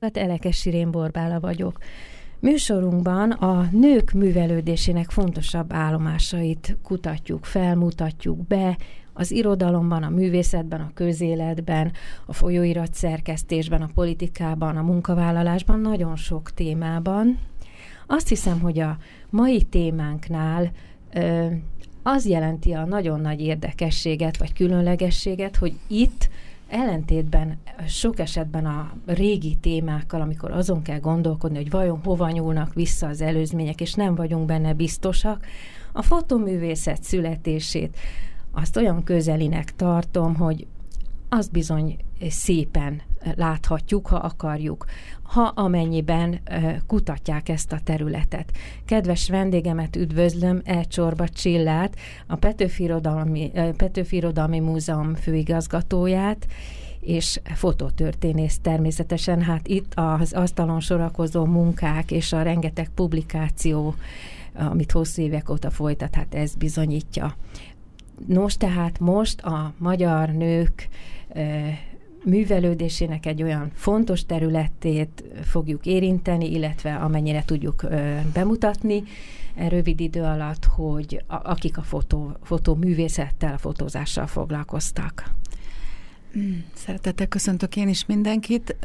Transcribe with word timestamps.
Hát 0.00 0.16
Elekes 0.16 0.56
Sirén 0.56 0.90
Borbála 0.90 1.40
vagyok. 1.40 1.78
Műsorunkban 2.40 3.30
a 3.30 3.68
nők 3.72 4.12
művelődésének 4.12 5.10
fontosabb 5.10 5.72
állomásait 5.72 6.76
kutatjuk, 6.82 7.44
felmutatjuk 7.44 8.46
be, 8.46 8.76
az 9.12 9.30
irodalomban, 9.30 10.02
a 10.02 10.08
művészetben, 10.08 10.80
a 10.80 10.90
közéletben, 10.94 11.92
a 12.26 12.32
folyóirat 12.32 12.94
szerkesztésben, 12.94 13.82
a 13.82 13.90
politikában, 13.94 14.76
a 14.76 14.82
munkavállalásban, 14.82 15.80
nagyon 15.80 16.16
sok 16.16 16.50
témában. 16.50 17.38
Azt 18.06 18.28
hiszem, 18.28 18.60
hogy 18.60 18.78
a 18.78 18.96
mai 19.30 19.62
témánknál 19.62 20.70
ö, 21.12 21.46
az 22.02 22.26
jelenti 22.26 22.72
a 22.72 22.84
nagyon 22.84 23.20
nagy 23.20 23.40
érdekességet, 23.40 24.36
vagy 24.36 24.52
különlegességet, 24.52 25.56
hogy 25.56 25.74
itt 25.86 26.28
ellentétben 26.68 27.58
sok 27.86 28.18
esetben 28.18 28.66
a 28.66 28.92
régi 29.06 29.56
témákkal, 29.60 30.20
amikor 30.20 30.50
azon 30.50 30.82
kell 30.82 30.98
gondolkodni, 31.00 31.56
hogy 31.56 31.70
vajon 31.70 32.00
hova 32.04 32.30
nyúlnak 32.30 32.74
vissza 32.74 33.06
az 33.06 33.20
előzmények, 33.20 33.80
és 33.80 33.94
nem 33.94 34.14
vagyunk 34.14 34.46
benne 34.46 34.72
biztosak, 34.72 35.46
a 35.92 36.02
fotoművészet 36.02 37.02
születését 37.02 37.96
azt 38.50 38.76
olyan 38.76 39.04
közelinek 39.04 39.76
tartom, 39.76 40.34
hogy 40.34 40.66
azt 41.28 41.52
bizony 41.52 41.96
szépen 42.28 43.02
láthatjuk, 43.36 44.06
ha 44.06 44.16
akarjuk, 44.16 44.84
ha 45.22 45.52
amennyiben 45.54 46.40
kutatják 46.86 47.48
ezt 47.48 47.72
a 47.72 47.80
területet. 47.84 48.52
Kedves 48.84 49.28
vendégemet 49.28 49.96
üdvözlöm, 49.96 50.60
E. 50.64 50.82
Csorba 50.82 51.28
Csillát, 51.28 51.96
a 52.26 52.36
Petőfi 52.36 52.82
Irodalmi, 52.82 53.50
Petőfi 53.76 54.16
Irodalmi 54.16 54.58
Múzeum 54.58 55.14
főigazgatóját, 55.14 56.46
és 57.00 57.40
fototörténész 57.44 58.58
természetesen. 58.62 59.42
Hát 59.42 59.68
itt 59.68 59.92
az 59.94 60.32
asztalon 60.32 60.80
sorakozó 60.80 61.44
munkák 61.44 62.10
és 62.10 62.32
a 62.32 62.42
rengeteg 62.42 62.90
publikáció, 62.94 63.94
amit 64.54 64.92
hosszú 64.92 65.22
évek 65.22 65.50
óta 65.50 65.70
folytat, 65.70 66.14
hát 66.14 66.34
ez 66.34 66.54
bizonyítja. 66.54 67.36
Nos, 68.26 68.56
tehát 68.56 68.98
most 68.98 69.40
a 69.40 69.72
magyar 69.78 70.28
nők 70.28 70.88
művelődésének 72.24 73.26
egy 73.26 73.42
olyan 73.42 73.70
fontos 73.74 74.26
területét 74.26 75.24
fogjuk 75.42 75.86
érinteni, 75.86 76.50
illetve 76.50 76.94
amennyire 76.94 77.42
tudjuk 77.44 77.86
bemutatni 78.32 79.02
rövid 79.68 80.00
idő 80.00 80.22
alatt, 80.22 80.64
hogy 80.64 81.24
akik 81.26 81.78
a 81.78 81.82
fotó, 81.82 82.36
fotóművészettel, 82.42 83.54
a 83.54 83.58
fotózással 83.58 84.26
foglalkoztak. 84.26 85.30
Szeretettel 86.74 87.26
köszöntök 87.26 87.76
én 87.76 87.88
is 87.88 88.06
mindenkit. 88.06 88.76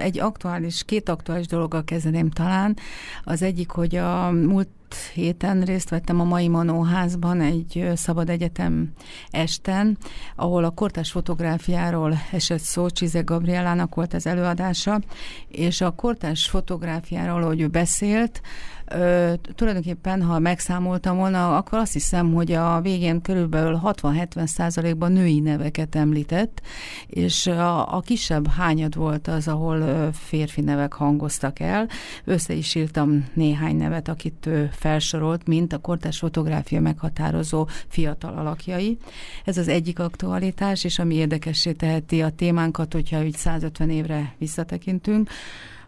Egy 0.00 0.18
aktuális, 0.18 0.84
két 0.84 1.08
aktuális 1.08 1.46
dologgal 1.46 1.84
kezdeném 1.84 2.30
talán. 2.30 2.76
Az 3.24 3.42
egyik, 3.42 3.70
hogy 3.70 3.96
a 3.96 4.30
múlt 4.30 4.68
héten 5.14 5.62
részt 5.62 5.88
vettem 5.88 6.20
a 6.20 6.24
Mai 6.24 6.48
Manóházban 6.48 7.40
egy 7.40 7.90
szabad 7.94 8.28
egyetem 8.28 8.92
esten, 9.30 9.98
ahol 10.36 10.64
a 10.64 10.70
kortás 10.70 11.10
fotográfiáról 11.10 12.14
esett 12.30 12.60
szó, 12.60 12.88
Csize 12.88 13.20
Gabrielának 13.20 13.94
volt 13.94 14.14
az 14.14 14.26
előadása, 14.26 15.00
és 15.48 15.80
a 15.80 15.90
kortás 15.90 16.48
fotográfiáról, 16.48 17.42
hogy 17.42 17.60
ő 17.60 17.66
beszélt, 17.66 18.40
Ö, 18.94 19.32
tulajdonképpen, 19.54 20.22
ha 20.22 20.38
megszámoltam 20.38 21.16
volna, 21.16 21.56
akkor 21.56 21.78
azt 21.78 21.92
hiszem, 21.92 22.32
hogy 22.32 22.52
a 22.52 22.80
végén 22.80 23.22
körülbelül 23.22 23.80
60-70 23.84 24.46
százalékban 24.46 25.12
női 25.12 25.40
neveket 25.40 25.94
említett, 25.94 26.62
és 27.06 27.46
a, 27.46 27.96
a 27.96 28.00
kisebb 28.00 28.48
hányad 28.48 28.94
volt 28.94 29.28
az, 29.28 29.48
ahol 29.48 30.12
férfi 30.12 30.60
nevek 30.60 30.92
hangoztak 30.92 31.60
el. 31.60 31.88
Össze 32.24 32.52
is 32.52 32.74
írtam 32.74 33.28
néhány 33.34 33.76
nevet, 33.76 34.08
akit 34.08 34.46
ő 34.46 34.70
felsorolt, 34.72 35.46
mint 35.46 35.72
a 35.72 35.78
kortás 35.78 36.18
fotográfia 36.18 36.80
meghatározó 36.80 37.68
fiatal 37.88 38.38
alakjai. 38.38 38.98
Ez 39.44 39.58
az 39.58 39.68
egyik 39.68 39.98
aktualitás, 39.98 40.84
és 40.84 40.98
ami 40.98 41.14
érdekessé 41.14 41.72
teheti 41.72 42.22
a 42.22 42.30
témánkat, 42.30 42.92
hogyha 42.92 43.22
úgy 43.22 43.36
150 43.36 43.90
évre 43.90 44.34
visszatekintünk. 44.38 45.30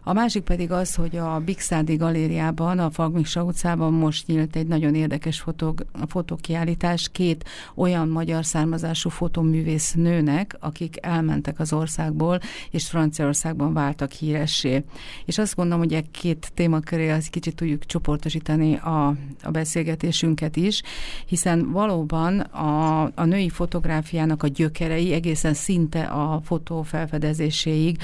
A 0.05 0.13
másik 0.13 0.43
pedig 0.43 0.71
az, 0.71 0.95
hogy 0.95 1.15
a 1.15 1.39
Bixádi 1.39 1.95
galériában, 1.95 2.79
a 2.79 2.89
Falkmiksa 2.89 3.43
utcában 3.43 3.93
most 3.93 4.27
nyílt 4.27 4.55
egy 4.55 4.67
nagyon 4.67 4.95
érdekes 4.95 5.39
fotó, 5.39 5.75
fotókiállítás 6.07 7.09
két 7.11 7.45
olyan 7.75 8.07
magyar 8.07 8.45
származású 8.45 9.09
fotoművész 9.09 9.93
nőnek, 9.93 10.57
akik 10.59 10.97
elmentek 11.01 11.59
az 11.59 11.73
országból, 11.73 12.39
és 12.71 12.87
Franciaországban 12.87 13.73
váltak 13.73 14.11
híressé. 14.11 14.83
És 15.25 15.37
azt 15.37 15.55
gondolom, 15.55 15.83
hogy 15.83 15.93
egy 15.93 16.11
két 16.11 16.51
témaköré 16.53 17.09
az 17.09 17.27
kicsit 17.27 17.55
tudjuk 17.55 17.85
csoportosítani 17.85 18.75
a, 18.75 19.07
a 19.43 19.51
beszélgetésünket 19.51 20.55
is, 20.55 20.81
hiszen 21.25 21.71
valóban 21.71 22.39
a, 22.39 23.01
a 23.01 23.23
női 23.25 23.49
fotográfiának 23.49 24.43
a 24.43 24.47
gyökerei 24.47 25.13
egészen 25.13 25.53
szinte 25.53 26.03
a 26.03 26.41
fotó 26.43 26.81
felfedezéséig 26.81 27.97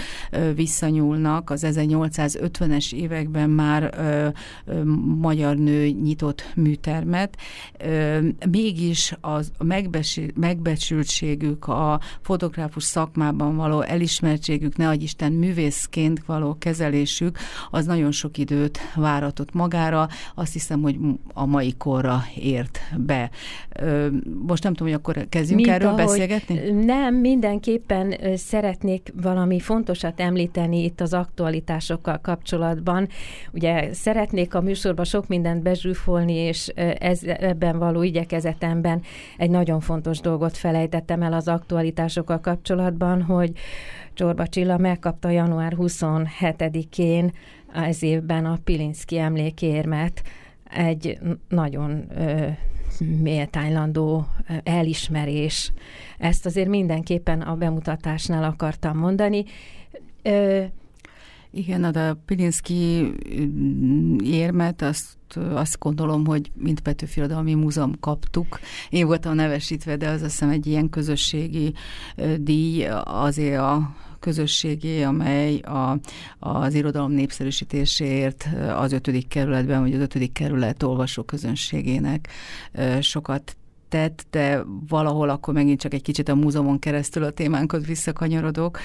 visszanyúlnak 0.55 1.49
az 1.49 1.63
1850-es 1.89 2.93
években 2.93 3.49
már 3.49 3.93
ö, 3.97 4.27
ö, 4.65 4.83
magyar 5.19 5.55
nő 5.55 5.87
nyitott 5.87 6.51
műtermet, 6.55 7.37
ö, 7.77 8.19
mégis 8.51 9.15
az 9.21 9.51
a 9.57 9.63
megbecsültségük, 10.35 11.67
a 11.67 11.99
fotográfus 12.21 12.83
szakmában 12.83 13.55
való 13.55 13.81
elismertségük, 13.81 14.77
ne 14.77 14.93
Isten 14.93 15.31
művészként 15.31 16.23
való 16.25 16.55
kezelésük, 16.59 17.37
az 17.71 17.85
nagyon 17.85 18.11
sok 18.11 18.37
időt 18.37 18.79
váratott 18.95 19.53
magára. 19.53 20.07
Azt 20.35 20.53
hiszem, 20.53 20.81
hogy 20.81 20.97
a 21.33 21.45
mai 21.45 21.73
korra 21.77 22.23
ért 22.35 22.79
be. 22.97 23.29
Most 24.47 24.63
nem 24.63 24.73
tudom, 24.73 24.93
hogy 24.93 25.01
akkor 25.03 25.27
kezdjünk 25.29 25.61
Mint 25.61 25.73
erről 25.73 25.93
beszélgetni? 25.93 26.69
Nem, 26.69 27.15
mindenképpen 27.15 28.15
szeretnék 28.35 29.13
valami 29.21 29.59
fontosat 29.59 30.19
említeni 30.19 30.83
itt 30.83 31.01
az 31.01 31.13
aktualitás 31.13 31.78
kihívásokkal 31.79 32.19
kapcsolatban. 32.21 33.07
Ugye 33.53 33.93
szeretnék 33.93 34.53
a 34.53 34.61
műsorban 34.61 35.05
sok 35.05 35.27
mindent 35.27 35.63
bezsúfolni, 35.63 36.33
és 36.33 36.67
ez, 36.99 37.23
ebben 37.23 37.77
való 37.79 38.03
igyekezetemben 38.03 39.01
egy 39.37 39.49
nagyon 39.49 39.79
fontos 39.79 40.19
dolgot 40.19 40.57
felejtettem 40.57 41.21
el 41.21 41.33
az 41.33 41.47
aktualitásokkal 41.47 42.39
kapcsolatban, 42.39 43.21
hogy 43.21 43.51
Csorba 44.13 44.47
Csilla 44.47 44.77
megkapta 44.77 45.29
január 45.29 45.75
27-én 45.77 47.31
ez 47.73 48.03
évben 48.03 48.45
a 48.45 48.57
Pilinszki 48.63 49.17
emlékérmet, 49.17 50.21
egy 50.69 51.17
nagyon 51.49 52.05
ö, 52.17 52.47
méltánylandó 53.21 54.25
elismerés. 54.63 55.71
Ezt 56.17 56.45
azért 56.45 56.67
mindenképpen 56.67 57.41
a 57.41 57.55
bemutatásnál 57.55 58.43
akartam 58.43 58.97
mondani. 58.97 59.43
Ö, 60.21 60.63
igen, 61.51 61.83
a 61.83 62.13
Pilinszki 62.25 63.11
mm, 63.39 64.17
érmet, 64.23 64.81
azt, 64.81 65.17
azt 65.35 65.79
gondolom, 65.79 66.25
hogy 66.25 66.51
mint 66.55 66.79
Petőfi 66.79 67.19
Irodalmi 67.19 67.53
Múzeum 67.53 67.99
kaptuk. 67.99 68.59
Én 68.89 69.05
voltam 69.05 69.35
nevesítve, 69.35 69.95
de 69.95 70.07
az 70.07 70.21
azt 70.21 70.31
hiszem 70.31 70.49
egy 70.49 70.65
ilyen 70.65 70.89
közösségi 70.89 71.73
díj 72.37 72.85
azért 73.03 73.59
a 73.59 73.95
közösségé, 74.19 75.01
amely 75.01 75.57
a, 75.57 75.99
az 76.39 76.73
irodalom 76.73 77.11
népszerűsítéséért 77.11 78.49
az 78.75 78.91
ötödik 78.91 79.27
kerületben, 79.27 79.81
vagy 79.81 79.93
az 79.93 80.01
ötödik 80.01 80.31
kerület 80.31 80.83
olvasó 80.83 81.23
közönségének 81.23 82.29
sokat 82.99 83.57
tett, 83.89 84.25
de 84.29 84.63
valahol 84.87 85.29
akkor 85.29 85.53
megint 85.53 85.79
csak 85.79 85.93
egy 85.93 86.01
kicsit 86.01 86.29
a 86.29 86.35
múzeumon 86.35 86.79
keresztül 86.79 87.23
a 87.23 87.29
témánkhoz 87.29 87.85
visszakanyarodok, 87.85 88.79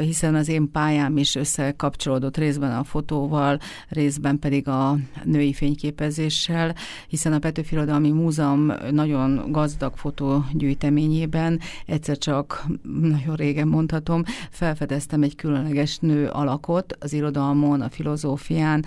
hiszen 0.00 0.34
az 0.34 0.48
én 0.48 0.70
pályám 0.70 1.16
is 1.16 1.34
összekapcsolódott 1.34 2.36
részben 2.36 2.72
a 2.76 2.84
fotóval, 2.84 3.58
részben 3.88 4.38
pedig 4.38 4.68
a 4.68 4.96
női 5.24 5.52
fényképezéssel, 5.52 6.74
hiszen 7.08 7.32
a 7.32 7.38
Petőfi 7.38 7.74
Irodalmi 7.74 8.10
Múzeum 8.10 8.72
nagyon 8.90 9.52
gazdag 9.52 9.96
fotógyűjteményében 9.96 11.60
egyszer 11.86 12.18
csak, 12.18 12.64
nagyon 13.00 13.34
régen 13.34 13.68
mondhatom, 13.68 14.22
felfedeztem 14.50 15.22
egy 15.22 15.36
különleges 15.36 15.98
nő 15.98 16.28
alakot 16.28 16.96
az 17.00 17.12
irodalmon, 17.12 17.80
a 17.80 17.88
filozófián, 17.88 18.84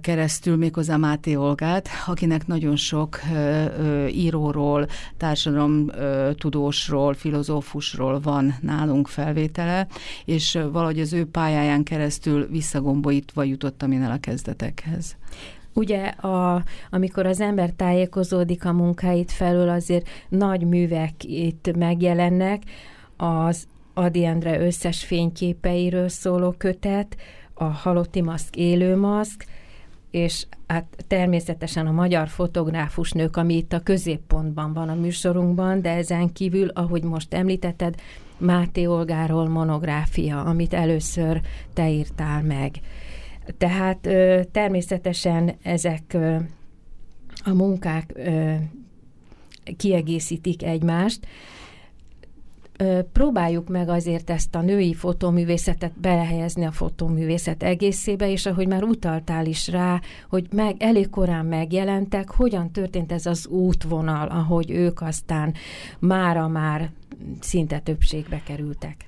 keresztül 0.00 0.56
méghozzá 0.56 0.96
Máté 0.96 1.34
Olgát, 1.34 1.88
akinek 2.06 2.46
nagyon 2.46 2.76
sok 2.76 3.20
íróról, 4.08 4.86
társadalomtudósról, 5.16 7.14
filozófusról 7.14 8.20
van 8.20 8.54
nálunk 8.60 9.08
felvétele, 9.08 9.86
és 10.24 10.58
valahogy 10.72 11.00
az 11.00 11.12
ő 11.12 11.26
pályáján 11.26 11.82
keresztül 11.82 12.46
visszagombolítva 12.46 13.42
jutottam 13.42 13.92
én 13.92 14.02
el 14.02 14.10
a 14.10 14.20
kezdetekhez. 14.20 15.16
Ugye, 15.72 16.06
a, 16.06 16.62
amikor 16.90 17.26
az 17.26 17.40
ember 17.40 17.70
tájékozódik 17.70 18.64
a 18.64 18.72
munkáit 18.72 19.32
felől, 19.32 19.68
azért 19.68 20.08
nagy 20.28 20.66
művek 20.66 21.24
itt 21.24 21.76
megjelennek, 21.76 22.62
az 23.16 23.66
Adi 23.94 24.24
Endre 24.24 24.60
összes 24.60 25.04
fényképeiről 25.04 26.08
szóló 26.08 26.54
kötet, 26.58 27.16
a 27.58 27.64
halotti 27.64 28.20
maszk, 28.20 28.56
élő 28.56 28.96
maszk, 28.96 29.46
és 30.10 30.46
hát 30.66 31.04
természetesen 31.06 31.86
a 31.86 31.92
magyar 31.92 32.28
fotográfus 32.28 33.12
nők, 33.12 33.36
ami 33.36 33.56
itt 33.56 33.72
a 33.72 33.80
középpontban 33.80 34.72
van 34.72 34.88
a 34.88 34.94
műsorunkban, 34.94 35.82
de 35.82 35.90
ezen 35.90 36.32
kívül, 36.32 36.68
ahogy 36.68 37.02
most 37.02 37.34
említetted, 37.34 37.94
Máté 38.38 38.86
Olgáról 38.86 39.48
monográfia, 39.48 40.40
amit 40.40 40.74
először 40.74 41.40
te 41.72 41.90
írtál 41.90 42.42
meg. 42.42 42.80
Tehát 43.58 44.08
természetesen 44.52 45.54
ezek 45.62 46.16
a 47.44 47.54
munkák 47.54 48.12
kiegészítik 49.76 50.62
egymást, 50.62 51.26
próbáljuk 53.12 53.68
meg 53.68 53.88
azért 53.88 54.30
ezt 54.30 54.54
a 54.54 54.60
női 54.60 54.94
fotóművészetet 54.94 56.00
belehelyezni 56.00 56.64
a 56.64 56.70
fotóművészet 56.70 57.62
egészébe, 57.62 58.30
és 58.30 58.46
ahogy 58.46 58.68
már 58.68 58.82
utaltál 58.82 59.46
is 59.46 59.68
rá, 59.68 60.00
hogy 60.28 60.46
meg 60.52 60.76
elég 60.78 61.10
korán 61.10 61.46
megjelentek, 61.46 62.30
hogyan 62.30 62.70
történt 62.70 63.12
ez 63.12 63.26
az 63.26 63.46
útvonal, 63.46 64.28
ahogy 64.28 64.70
ők 64.70 65.00
aztán 65.00 65.54
mára 65.98 66.48
már 66.48 66.90
szinte 67.40 67.78
többségbe 67.78 68.42
kerültek 68.44 69.06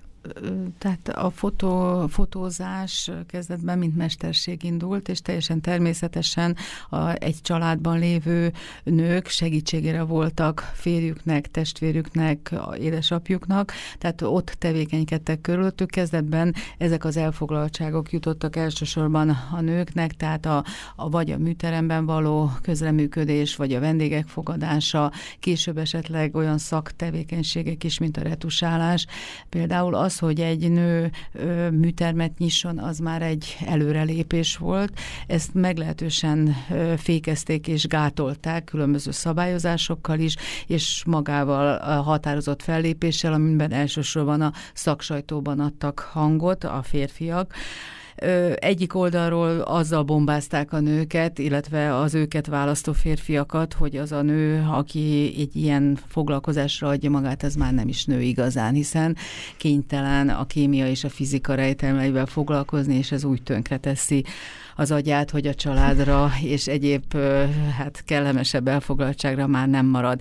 tehát 0.79 1.09
a 1.09 1.31
fotó, 1.31 2.07
fotózás 2.07 3.11
kezdetben 3.27 3.79
mint 3.79 3.97
mesterség 3.97 4.65
indult, 4.65 5.09
és 5.09 5.21
teljesen 5.21 5.61
természetesen 5.61 6.57
a, 6.91 7.09
egy 7.09 7.41
családban 7.41 7.99
lévő 7.99 8.53
nők 8.85 9.27
segítségére 9.27 10.03
voltak 10.03 10.71
férjüknek, 10.75 11.51
testvérüknek, 11.51 12.55
édesapjuknak, 12.79 13.73
tehát 13.99 14.23
ott 14.23 14.47
tevékenykedtek 14.59 15.41
körülöttük. 15.41 15.91
Kezdetben 15.91 16.55
ezek 16.79 17.05
az 17.05 17.17
elfoglaltságok 17.17 18.13
jutottak 18.13 18.57
elsősorban 18.57 19.29
a 19.53 19.61
nőknek, 19.61 20.13
tehát 20.13 20.47
a, 20.47 20.65
a 20.97 21.09
vagy 21.09 21.31
a 21.31 21.39
műteremben 21.39 22.07
való 22.07 22.51
közreműködés, 22.63 23.57
vagy 23.57 23.73
a 23.73 23.81
vendégek 23.81 24.27
fogadása, 24.27 25.13
később 25.39 25.79
esetleg 25.79 26.35
olyan 26.35 26.59
szaktevékenységek 26.59 27.85
is, 27.85 27.99
mint 27.99 28.17
a 28.17 28.23
retusálás. 28.23 29.07
Például 29.49 29.95
az, 29.95 30.18
hogy 30.19 30.41
egy 30.41 30.71
nő 30.71 31.11
műtermet 31.71 32.39
nyisson, 32.39 32.79
az 32.79 32.99
már 32.99 33.23
egy 33.23 33.57
előrelépés 33.67 34.57
volt. 34.57 34.93
Ezt 35.27 35.55
meglehetősen 35.55 36.57
fékezték 36.97 37.69
és 37.69 37.87
gátolták 37.87 38.65
különböző 38.65 39.11
szabályozásokkal 39.11 40.19
is, 40.19 40.37
és 40.67 41.03
magával 41.07 41.77
a 41.77 42.03
határozott 42.03 42.63
fellépéssel, 42.63 43.33
amiben 43.33 43.73
elsősorban 43.73 44.41
a 44.41 44.53
szaksajtóban 44.75 45.61
adtak 45.61 45.99
hangot 45.99 46.65
a 46.65 46.83
férfiak 46.83 47.55
egyik 48.55 48.95
oldalról 48.95 49.61
azzal 49.61 50.03
bombázták 50.03 50.73
a 50.73 50.81
nőket, 50.81 51.39
illetve 51.39 51.97
az 51.97 52.15
őket 52.15 52.47
választó 52.47 52.93
férfiakat, 52.93 53.73
hogy 53.73 53.97
az 53.97 54.13
a 54.13 54.23
nő, 54.23 54.67
aki 54.71 55.35
egy 55.39 55.57
ilyen 55.57 55.99
foglalkozásra 56.07 56.89
adja 56.89 57.11
magát, 57.11 57.43
ez 57.43 57.55
már 57.55 57.73
nem 57.73 57.89
is 57.89 58.05
nő 58.05 58.21
igazán, 58.21 58.75
hiszen 58.75 59.17
kénytelen 59.57 60.29
a 60.29 60.47
kémia 60.47 60.89
és 60.89 61.05
a 61.05 61.09
fizika 61.09 61.55
rejtelmeivel 61.55 62.27
foglalkozni, 62.27 62.95
és 62.95 63.13
ez 63.13 63.25
úgy 63.25 63.43
tönkreteszi 63.43 64.25
az 64.79 64.91
agyát, 64.91 65.31
hogy 65.31 65.47
a 65.47 65.55
családra 65.55 66.31
és 66.43 66.67
egyéb 66.67 67.17
hát 67.77 68.03
kellemesebb 68.05 68.69
elfoglaltságra 68.69 69.47
már 69.47 69.69
nem 69.69 69.87
marad 69.87 70.21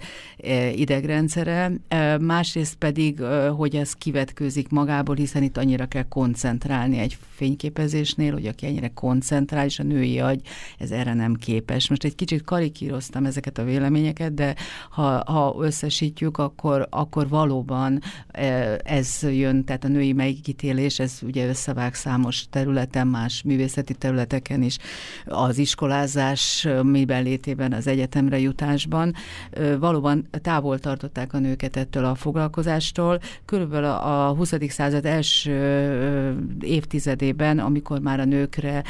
idegrendszere. 0.76 1.72
Másrészt 2.20 2.76
pedig, 2.76 3.22
hogy 3.56 3.76
ez 3.76 3.94
kivetkőzik 3.94 4.70
magából, 4.70 5.16
hiszen 5.16 5.44
itt 5.44 5.58
annyira 5.58 5.86
kell 5.86 6.04
koncentrálni 6.04 6.98
egy 6.98 7.18
fényképezésnél, 7.36 8.34
hogy 8.34 8.46
aki 8.46 8.66
ennyire 8.66 8.88
koncentrál, 8.94 9.66
és 9.66 9.80
a 9.80 9.84
női 9.84 10.20
agy, 10.20 10.42
ez 10.78 10.92
erre 10.92 11.14
nem 11.14 11.34
képes. 11.34 11.90
Most 11.90 12.04
egy 12.04 12.16
kicsit 12.16 12.44
karikíroztam 12.44 13.26
ezeket 13.26 13.58
a 13.58 13.64
véleményeket, 13.64 14.34
de 14.34 14.56
ha, 14.90 15.24
ha 15.32 15.56
összesítjük, 15.60 16.38
akkor, 16.38 16.88
akkor 16.90 17.28
valóban 17.30 18.02
ez 18.84 19.20
jön, 19.22 19.64
tehát 19.64 19.84
a 19.84 19.88
női 19.88 20.14
megítélés, 20.14 21.00
ez 21.00 21.20
ugye 21.22 21.48
összevág 21.48 21.94
számos 21.94 22.46
területen, 22.50 23.08
más 23.08 23.42
művészeti 23.44 23.94
területek 23.94 24.46
területeken 24.48 24.62
is, 24.62 24.78
az 25.26 25.58
iskolázás 25.58 26.68
miben 26.84 27.24
létében, 27.24 27.74
az 27.74 27.88
egyetemre 27.88 28.40
jutásban 28.40 29.14
valóban 29.80 30.28
távol 30.42 30.80
tartották 30.80 31.34
a 31.34 31.40
nőket 31.40 31.76
ettől 31.76 32.06
a 32.06 32.16
foglalkozástól. 32.16 33.20
Körülbelül 33.46 33.90
a 33.90 34.34
20. 34.38 34.54
század 34.68 35.06
első 35.06 35.56
évtizedében, 36.62 37.60
amikor 37.60 38.00
már 38.00 38.20
a 38.20 38.26
nőkre 38.26 38.84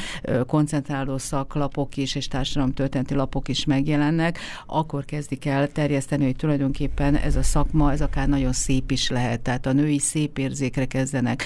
koncentráló 0.48 1.18
szaklapok 1.18 1.98
is 1.98 2.16
és 2.16 2.28
társadalomtörténeti 2.28 3.14
lapok 3.14 3.48
is 3.48 3.66
megjelennek, 3.66 4.40
akkor 4.66 5.06
kezdik 5.06 5.46
el 5.46 5.72
terjeszteni, 5.72 6.24
hogy 6.24 6.36
tulajdonképpen 6.36 7.16
ez 7.16 7.36
a 7.36 7.44
szakma, 7.44 7.92
ez 7.92 8.02
akár 8.02 8.28
nagyon 8.28 8.54
szép 8.54 8.92
is 8.92 9.10
lehet. 9.10 9.42
Tehát 9.42 9.66
a 9.66 9.74
női 9.74 10.00
szép 10.00 10.38
érzékre 10.38 10.86
kezdenek 10.86 11.44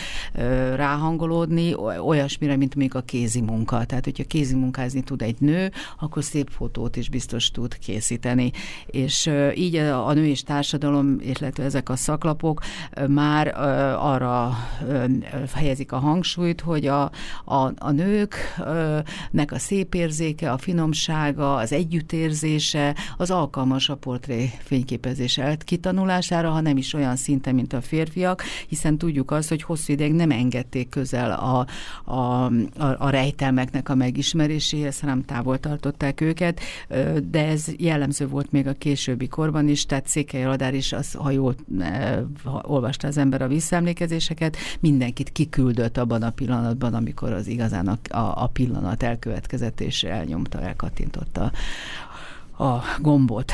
ráhangolódni, 0.76 1.76
olyasmire, 2.06 2.56
mint 2.56 2.76
még 2.76 2.96
a 2.96 3.02
kézi 3.02 3.42
munka. 3.42 3.86
Tehát 3.86 4.01
tehát, 4.02 4.18
hogyha 4.18 4.38
kézimunkázni 4.38 5.02
tud 5.02 5.22
egy 5.22 5.36
nő, 5.40 5.72
akkor 6.00 6.24
szép 6.24 6.50
fotót 6.50 6.96
is 6.96 7.10
biztos 7.10 7.52
tud 7.52 7.78
készíteni. 7.78 8.52
És 8.86 9.30
így 9.56 9.76
a 9.76 10.14
nő 10.14 10.26
és 10.26 10.44
társadalom, 10.44 11.18
illetve 11.20 11.64
ezek 11.64 11.90
a 11.90 11.96
szaklapok 11.96 12.62
már 13.08 13.48
arra 13.98 14.58
helyezik 15.54 15.92
a 15.92 15.98
hangsúlyt, 15.98 16.62
hogy 16.62 16.86
a, 16.86 17.12
a, 17.46 17.72
a 17.78 17.92
nőknek 17.92 19.52
a 19.52 19.60
szép 19.60 19.96
érzéke, 19.96 20.52
a 20.52 20.58
finomsága, 20.58 21.56
az 21.56 21.72
együttérzése, 21.72 22.96
az 23.18 23.32
alkalmas 23.32 23.90
a 23.90 23.96
portré 23.96 24.52
fényképezés 24.64 25.40
kitanulására, 25.58 26.50
ha 26.50 26.62
nem 26.62 26.78
is 26.78 26.94
olyan 26.94 27.16
szinten, 27.16 27.56
mint 27.56 27.74
a 27.74 27.82
férfiak, 27.82 28.44
hiszen 28.68 28.98
tudjuk 28.98 29.32
azt, 29.32 29.50
hogy 29.50 29.64
hosszú 29.64 29.94
ideig 29.94 30.14
nem 30.14 30.32
engedték 30.32 30.90
közel 30.90 31.32
a, 31.32 31.66
a, 32.12 32.46
a, 32.78 32.96
a 32.98 33.10
rejtelmeknek 33.10 33.90
a 33.92 33.96
megismeréséhez, 33.96 35.00
hanem 35.00 35.26
távol 35.26 35.60
tartották 35.60 36.22
őket, 36.22 36.60
de 37.24 37.46
ez 37.48 37.66
jellemző 37.78 38.28
volt 38.28 38.52
még 38.52 38.68
a 38.68 38.74
későbbi 38.74 39.28
korban 39.28 39.68
is, 39.68 39.86
tehát 39.86 40.08
Székely 40.08 40.44
Radár 40.44 40.74
is, 40.74 40.94
az, 40.94 41.14
ha 41.14 41.32
jól 41.32 41.56
ha 42.44 42.64
olvasta 42.66 43.08
az 43.08 43.18
ember 43.18 43.42
a 43.42 43.48
visszaemlékezéseket, 43.48 44.58
mindenkit 44.80 45.32
kiküldött 45.32 45.98
abban 45.98 46.24
a 46.24 46.30
pillanatban, 46.30 46.94
amikor 46.94 47.34
az 47.34 47.48
igazán 47.48 47.88
a, 47.88 48.18
a, 48.44 48.48
pillanat 48.48 49.04
elkövetkezett 49.04 49.82
és 49.82 50.04
elnyomta, 50.04 50.62
elkattintotta 50.62 51.52
a 52.62 52.84
gombot. 53.00 53.52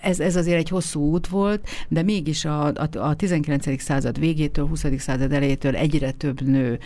Ez, 0.00 0.20
ez 0.20 0.36
azért 0.36 0.58
egy 0.58 0.68
hosszú 0.68 1.00
út 1.00 1.26
volt, 1.26 1.68
de 1.88 2.02
mégis 2.02 2.44
a, 2.44 2.66
a, 2.66 2.88
a 2.98 3.14
19. 3.14 3.80
század 3.82 4.18
végétől, 4.18 4.66
20. 4.66 4.84
század 4.98 5.32
elejétől 5.32 5.76
egyre 5.76 6.10
több 6.10 6.40
nő 6.40 6.78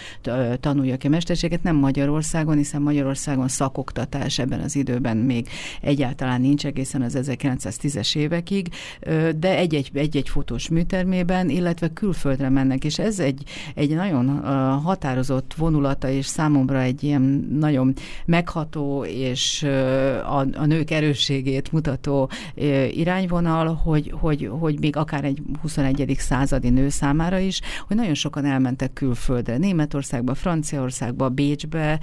tanulja 0.61 0.97
ki 0.97 1.07
a 1.07 1.11
mesterséget, 1.11 1.63
nem 1.63 1.77
Magyarországon, 1.77 2.57
hiszen 2.57 2.83
Magyarországon 2.83 3.49
szakoktatás 3.49 4.39
ebben 4.39 4.61
az 4.61 4.77
időben 4.77 5.17
még 5.17 5.49
egyáltalán 5.81 6.41
nincs 6.41 6.67
egészen 6.67 7.03
az 7.03 7.19
1910-es 7.23 8.17
évekig, 8.17 8.69
de 9.39 9.57
egy-egy, 9.57 9.91
egy-egy 9.95 10.29
fotós 10.29 10.69
műtermében, 10.69 11.49
illetve 11.49 11.93
külföldre 11.93 12.49
mennek, 12.49 12.85
és 12.85 12.99
ez 12.99 13.19
egy, 13.19 13.43
egy 13.75 13.95
nagyon 13.95 14.41
határozott 14.83 15.55
vonulata, 15.57 16.09
és 16.09 16.27
számomra 16.27 16.81
egy 16.81 17.05
ilyen 17.05 17.49
nagyon 17.59 17.95
megható, 18.25 19.05
és 19.05 19.63
a, 20.27 20.39
a 20.39 20.67
nők 20.67 20.86
nők 20.87 21.03
erősségét 21.03 21.73
mutató 21.73 22.31
irányvonal, 22.91 23.75
hogy, 23.75 24.13
hogy, 24.21 24.51
hogy 24.61 24.81
még 24.81 24.97
akár 24.97 25.25
egy 25.25 25.43
21. 25.61 26.17
századi 26.19 26.71
nő 26.71 26.89
számára 26.89 27.39
is, 27.39 27.61
hogy 27.87 27.97
nagyon 27.97 28.15
sokan 28.15 28.45
elmentek 28.45 28.93
külföldre, 28.93 29.57
Németországba, 29.57 30.35
Franciaországba, 30.35 31.29
Bécsbe, 31.29 32.01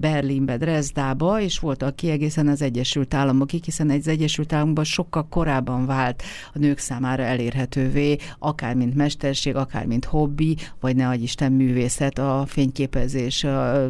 Berlinbe, 0.00 0.56
Dresdába, 0.56 1.40
és 1.40 1.58
voltak 1.58 1.96
ki 1.96 2.10
egészen 2.10 2.48
az 2.48 2.62
Egyesült 2.62 3.14
Államokig, 3.14 3.64
hiszen 3.64 3.90
egy 3.90 4.08
Egyesült 4.08 4.52
Államokban 4.52 4.84
sokkal 4.84 5.26
korábban 5.28 5.86
vált 5.86 6.22
a 6.54 6.58
nők 6.58 6.78
számára 6.78 7.22
elérhetővé, 7.22 8.16
akár 8.38 8.74
mint 8.74 8.94
mesterség, 8.94 9.56
akár 9.56 9.86
mint 9.86 10.04
hobbi, 10.04 10.56
vagy 10.80 10.96
ne 10.96 11.14
Isten 11.14 11.52
művészet, 11.52 12.18
a 12.18 12.44
fényképezés, 12.46 13.44
a, 13.44 13.84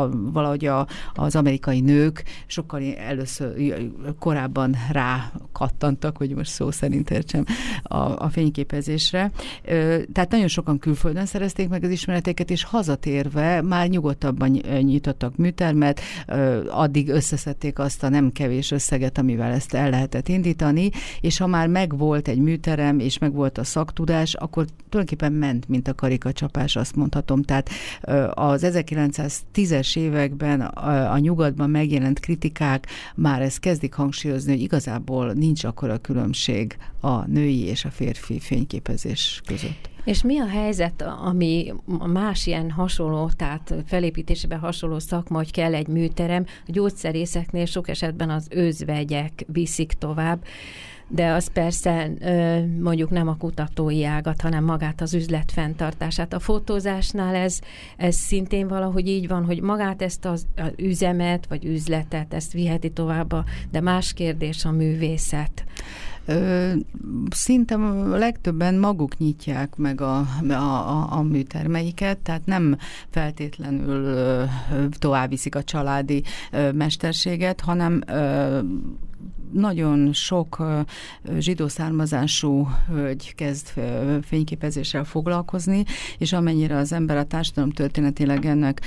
a, 0.00 0.08
valahogy 0.32 0.64
a, 0.64 0.86
az 1.14 1.36
amerikai 1.36 1.80
nők 1.80 2.24
sokkal 2.46 2.82
először 2.96 3.54
korábban 4.18 4.76
rá 4.90 5.32
kattantak, 5.52 6.16
hogy 6.16 6.34
most 6.34 6.50
szó 6.50 6.70
szerint 6.70 7.10
értsem, 7.10 7.44
a, 7.82 7.96
a 7.96 8.28
fényképezésre. 8.28 9.30
Tehát 10.12 10.30
nagyon 10.30 10.48
sokan 10.48 10.78
külföldön 10.78 11.26
szerezték 11.26 11.68
meg 11.68 11.84
az 11.84 11.90
ismereteket, 11.90 12.50
és 12.50 12.64
hazatérve 12.64 13.62
már 13.62 13.88
nyugodtabban 13.88 14.50
nyitottak 14.80 15.36
műtermet, 15.36 16.00
addig 16.68 17.08
összeszedték 17.08 17.78
azt 17.78 18.02
a 18.02 18.08
nem 18.08 18.32
kevés 18.32 18.70
összeget, 18.70 19.18
amivel 19.18 19.52
ezt 19.52 19.74
el 19.74 19.90
lehetett 19.90 20.28
indítani, 20.28 20.90
és 21.20 21.38
ha 21.38 21.46
már 21.46 21.68
megvolt 21.68 22.28
egy 22.28 22.38
műterem, 22.38 22.98
és 22.98 23.18
megvolt 23.18 23.58
a 23.58 23.64
szaktudás, 23.64 24.34
akkor 24.34 24.64
tulajdonképpen 24.88 25.32
ment, 25.32 25.68
mint 25.68 25.88
a 25.88 25.94
karikacsapás, 25.94 26.76
azt 26.76 26.96
mondhatom. 26.96 27.42
Tehát 27.42 27.70
az 28.30 28.66
1910-es 28.66 29.98
években 29.98 30.60
a, 30.60 31.12
a 31.12 31.18
nyugatban 31.18 31.70
megjelent 31.70 32.20
kritikák 32.20 32.86
már 33.14 33.42
ezt 33.42 33.60
kezdik 33.66 33.94
hangsúlyozni, 33.94 34.52
hogy 34.52 34.60
igazából 34.60 35.32
nincs 35.32 35.64
akkora 35.64 35.98
különbség 35.98 36.76
a 37.00 37.26
női 37.26 37.64
és 37.64 37.84
a 37.84 37.90
férfi 37.90 38.38
fényképezés 38.38 39.42
között. 39.46 39.90
És 40.04 40.22
mi 40.22 40.38
a 40.38 40.46
helyzet, 40.46 41.02
ami 41.02 41.72
más 42.12 42.46
ilyen 42.46 42.70
hasonló, 42.70 43.30
tehát 43.36 43.74
felépítésében 43.86 44.58
hasonló 44.58 44.98
szakma, 44.98 45.36
hogy 45.36 45.50
kell 45.50 45.74
egy 45.74 45.86
műterem, 45.86 46.44
a 46.46 46.70
gyógyszerészeknél 46.70 47.64
sok 47.64 47.88
esetben 47.88 48.30
az 48.30 48.46
őzvegyek 48.50 49.44
viszik 49.52 49.92
tovább, 49.92 50.44
de 51.08 51.30
az 51.30 51.48
persze 51.52 52.10
mondjuk 52.80 53.10
nem 53.10 53.28
a 53.28 53.36
kutatói 53.36 54.04
ágat, 54.04 54.40
hanem 54.40 54.64
magát 54.64 55.00
az 55.00 55.14
üzlet 55.14 55.52
fenntartását. 55.52 56.32
A 56.32 56.38
fotózásnál 56.38 57.34
ez, 57.34 57.58
ez 57.96 58.14
szintén 58.14 58.68
valahogy 58.68 59.08
így 59.08 59.28
van, 59.28 59.44
hogy 59.44 59.60
magát 59.60 60.02
ezt 60.02 60.24
az, 60.24 60.46
az 60.56 60.70
üzemet, 60.76 61.46
vagy 61.48 61.64
üzletet, 61.64 62.34
ezt 62.34 62.52
viheti 62.52 62.90
tovább, 62.90 63.34
de 63.70 63.80
más 63.80 64.12
kérdés 64.12 64.64
a 64.64 64.70
művészet. 64.70 65.64
Ö, 66.28 66.72
szinte 67.30 67.76
legtöbben 68.06 68.74
maguk 68.74 69.18
nyitják 69.18 69.76
meg 69.76 70.00
a, 70.00 70.26
a, 70.48 70.52
a, 70.52 71.12
a 71.12 71.22
műtermeiket, 71.22 72.18
tehát 72.18 72.46
nem 72.46 72.76
feltétlenül 73.10 74.04
ö, 74.04 74.44
tovább 74.98 75.28
viszik 75.28 75.54
a 75.54 75.62
családi 75.62 76.22
ö, 76.52 76.72
mesterséget, 76.72 77.60
hanem 77.60 78.02
ö, 78.06 78.58
nagyon 79.56 80.12
sok 80.12 80.62
zsidó 81.38 81.68
származású 81.68 82.68
hölgy 82.88 83.34
kezd 83.34 83.66
fényképezéssel 84.22 85.04
foglalkozni, 85.04 85.84
és 86.18 86.32
amennyire 86.32 86.76
az 86.76 86.92
ember 86.92 87.16
a 87.16 87.24
társadalom 87.24 87.70
történetileg 87.70 88.44
ennek 88.44 88.80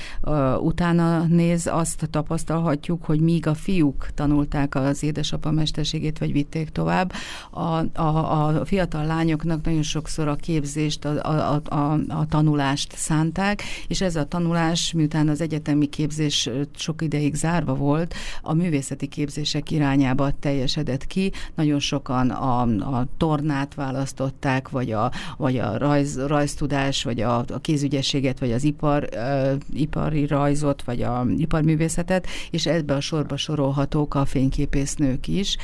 utána 0.59 1.23
néz, 1.23 1.67
azt 1.67 2.07
tapasztalhatjuk, 2.09 3.05
hogy 3.05 3.19
míg 3.19 3.47
a 3.47 3.53
fiúk 3.53 4.07
tanulták 4.13 4.75
az 4.75 5.03
édesapa 5.03 5.51
mesterségét, 5.51 6.19
vagy 6.19 6.31
vitték 6.31 6.69
tovább, 6.69 7.11
a, 7.51 7.99
a, 8.01 8.57
a 8.59 8.65
fiatal 8.65 9.05
lányoknak 9.05 9.65
nagyon 9.65 9.83
sokszor 9.83 10.27
a 10.27 10.35
képzést, 10.35 11.05
a, 11.05 11.53
a, 11.53 11.61
a, 11.65 11.99
a 12.07 12.25
tanulást 12.25 12.93
szánták, 12.95 13.63
és 13.87 14.01
ez 14.01 14.15
a 14.15 14.25
tanulás, 14.25 14.93
miután 14.93 15.27
az 15.27 15.41
egyetemi 15.41 15.85
képzés 15.85 16.49
sok 16.75 17.01
ideig 17.01 17.35
zárva 17.35 17.75
volt, 17.75 18.13
a 18.41 18.53
művészeti 18.53 19.07
képzések 19.07 19.71
irányába 19.71 20.31
teljesedett 20.59 21.07
ki. 21.07 21.31
Nagyon 21.55 21.79
sokan 21.79 22.29
a, 22.29 22.61
a 22.97 23.07
tornát 23.17 23.73
választották, 23.73 24.69
vagy 24.69 24.91
a, 24.91 25.11
vagy 25.37 25.57
a 25.57 25.77
rajz, 25.77 26.25
rajztudás, 26.25 27.03
vagy 27.03 27.21
a, 27.21 27.37
a 27.37 27.59
kézügyességet, 27.61 28.39
vagy 28.39 28.51
az 28.51 28.63
ipar, 28.63 29.09
uh, 29.13 29.51
ipari 29.73 30.27
rajzot, 30.27 30.83
vagy 30.83 31.01
a 31.01 31.25
iparművészetet, 31.37 32.27
és 32.51 32.65
ebbe 32.65 32.93
a 32.93 32.99
sorba 32.99 33.37
sorolhatók 33.37 34.15
a 34.15 34.25
fényképésznők 34.25 35.27
is. 35.27 35.57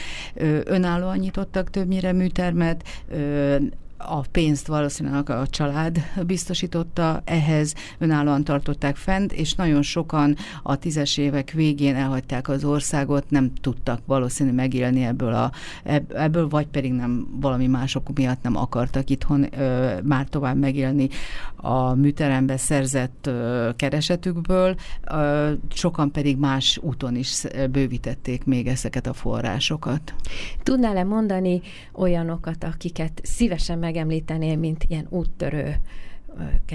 Önállóan 0.63 1.17
nyitottak 1.17 1.69
többnyire 1.69 2.13
műtermet, 2.13 2.83
a 3.97 4.21
pénzt 4.31 4.67
valószínűleg 4.67 5.29
a 5.29 5.47
család 5.47 5.97
biztosította, 6.25 7.21
ehhez 7.25 7.73
önállóan 7.97 8.43
tartották 8.43 8.95
fent, 8.95 9.33
és 9.33 9.53
nagyon 9.53 9.81
sokan 9.81 10.35
a 10.63 10.75
tízes 10.75 11.17
évek 11.17 11.51
végén 11.51 11.95
elhagyták 11.95 12.49
az 12.49 12.63
országot, 12.63 13.29
nem 13.29 13.53
tudtak 13.61 13.99
valószínű 14.05 14.51
megélni 14.51 15.03
ebből, 15.03 15.33
a, 15.33 15.51
ebből 16.13 16.47
vagy 16.47 16.67
pedig 16.67 16.93
nem 16.93 17.27
valami 17.39 17.67
mások 17.67 18.09
miatt 18.15 18.41
nem 18.41 18.55
akartak 18.55 19.09
itthon 19.09 19.59
ö, 19.59 19.93
már 20.03 20.27
tovább 20.29 20.57
megélni 20.57 21.09
a 21.55 21.93
műterembe 21.93 22.57
szerzett 22.57 23.27
ö, 23.27 23.69
keresetükből, 23.75 24.75
ö, 25.11 25.51
sokan 25.73 26.11
pedig 26.11 26.37
más 26.37 26.79
úton 26.81 27.15
is 27.15 27.43
bővítették 27.71 28.43
még 28.43 28.67
ezeket 28.67 29.07
a 29.07 29.13
forrásokat. 29.13 30.13
Tudnál-e 30.63 31.03
mondani 31.03 31.61
olyanokat, 31.93 32.63
akiket 32.63 33.21
szívesen 33.23 33.79
megemlítenél, 33.95 34.57
mint 34.57 34.83
ilyen 34.87 35.07
úttörő 35.09 35.75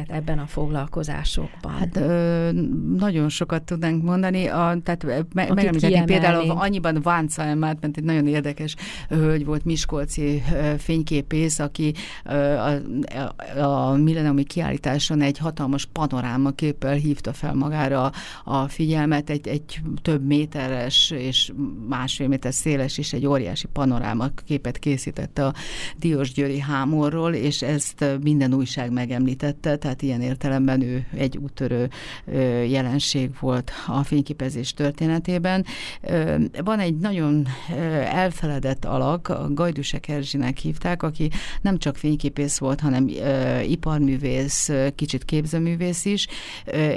ebben 0.07 0.39
a 0.39 0.47
foglalkozásokban? 0.47 1.73
Hát 1.73 1.97
ö, 1.97 2.51
nagyon 2.97 3.29
sokat 3.29 3.63
tudnánk 3.63 4.03
mondani. 4.03 4.47
A, 4.47 4.77
tehát 4.83 5.07
me, 5.33 5.47
megemlíteni 5.55 6.05
például 6.05 6.51
annyiban 6.51 7.01
Vánca 7.03 7.43
Emmát, 7.43 7.81
mert 7.81 7.97
egy 7.97 8.05
nagyon 8.05 8.27
érdekes 8.27 8.77
hölgy 9.09 9.45
volt, 9.45 9.65
Miskolci 9.65 10.43
fényképész, 10.79 11.59
aki 11.59 11.95
a, 12.25 12.31
a, 13.57 13.61
a 13.63 13.97
millenniumi 13.97 14.45
kiállításon 14.45 15.21
egy 15.21 15.39
hatalmas 15.39 15.87
panoráma 15.87 16.51
képpel 16.51 16.95
hívta 16.95 17.33
fel 17.33 17.55
magára 17.55 18.13
a 18.45 18.69
figyelmet, 18.69 19.31
egy, 19.31 19.49
egy 19.49 19.81
több 20.03 20.27
méteres 20.27 21.11
és 21.11 21.53
másfél 21.89 22.29
méter 22.29 22.55
széles 22.55 22.99
és 22.99 23.13
egy 23.13 23.27
óriási 23.27 23.67
panoráma 23.73 24.29
képet 24.45 24.79
készített 24.79 25.39
a 25.39 25.55
Diós 25.99 26.33
Győri 26.33 26.59
hámorról, 26.59 27.35
és 27.35 27.63
ezt 27.63 28.05
minden 28.23 28.55
újság 28.55 28.93
megemlített 28.93 29.50
tette, 29.51 29.77
tehát 29.77 30.03
ilyen 30.03 30.21
értelemben 30.21 30.83
ő 30.83 31.07
egy 31.17 31.37
úttörő 31.37 31.89
jelenség 32.69 33.31
volt 33.41 33.71
a 33.87 34.03
fényképezés 34.03 34.73
történetében. 34.73 35.65
Van 36.65 36.79
egy 36.79 36.97
nagyon 36.97 37.47
elfeledett 38.05 38.85
alak, 38.85 39.29
a 39.29 39.49
Gajdusek 39.53 40.09
Erzsinek 40.09 40.59
hívták, 40.59 41.03
aki 41.03 41.31
nem 41.61 41.79
csak 41.79 41.97
fényképész 41.97 42.59
volt, 42.59 42.81
hanem 42.81 43.09
iparművész, 43.67 44.71
kicsit 44.95 45.25
képzőművész 45.25 46.05
is. 46.05 46.27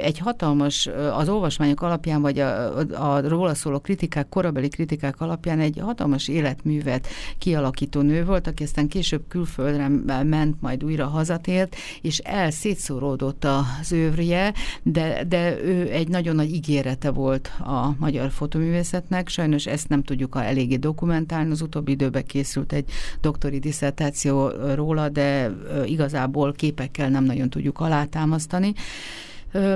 Egy 0.02 0.18
hatalmas, 0.18 0.88
az 1.12 1.28
olvasmányok 1.28 1.82
alapján, 1.82 2.20
vagy 2.20 2.38
a, 2.38 2.78
a 2.78 3.28
róla 3.28 3.54
szóló 3.54 3.78
kritikák, 3.78 4.28
korabeli 4.28 4.68
kritikák 4.68 5.20
alapján 5.20 5.60
egy 5.60 5.78
hatalmas 5.80 6.28
életművet 6.28 7.06
kialakító 7.38 8.00
nő 8.00 8.24
volt, 8.24 8.46
aki 8.46 8.62
aztán 8.62 8.88
később 8.88 9.22
külföldre 9.28 9.88
ment, 10.22 10.60
majd 10.60 10.84
újra 10.84 11.06
hazatért, 11.06 11.76
és 12.00 12.18
el 12.18 12.43
el 12.44 12.50
szétszóródott 12.50 13.44
az 13.44 13.92
őrje, 13.92 14.54
de, 14.82 15.24
de 15.28 15.62
ő 15.62 15.90
egy 15.90 16.08
nagyon 16.08 16.34
nagy 16.34 16.50
ígérete 16.54 17.10
volt 17.10 17.50
a 17.58 17.94
magyar 17.98 18.30
fotoművészetnek. 18.30 19.28
Sajnos 19.28 19.66
ezt 19.66 19.88
nem 19.88 20.02
tudjuk 20.02 20.36
eléggé 20.40 20.76
dokumentálni. 20.76 21.50
Az 21.50 21.60
utóbbi 21.60 21.92
időben 21.92 22.24
készült 22.24 22.72
egy 22.72 22.90
doktori 23.20 23.58
diszertáció 23.58 24.48
róla, 24.74 25.08
de 25.08 25.50
igazából 25.84 26.52
képekkel 26.52 27.08
nem 27.08 27.24
nagyon 27.24 27.50
tudjuk 27.50 27.80
alátámasztani 27.80 28.72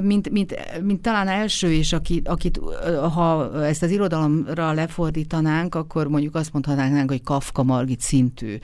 mint, 0.02 0.30
mint, 0.30 0.54
mint 0.82 1.02
talán 1.02 1.28
első 1.28 1.70
is, 1.70 1.92
akit, 1.92 2.28
akit, 2.28 2.60
ha 3.14 3.52
ezt 3.64 3.82
az 3.82 3.90
irodalomra 3.90 4.72
lefordítanánk, 4.72 5.74
akkor 5.74 6.08
mondjuk 6.08 6.34
azt 6.34 6.52
mondhatnánk, 6.52 7.10
hogy 7.10 7.22
Kafka 7.22 7.62
Margit 7.62 8.00
szintű 8.00 8.58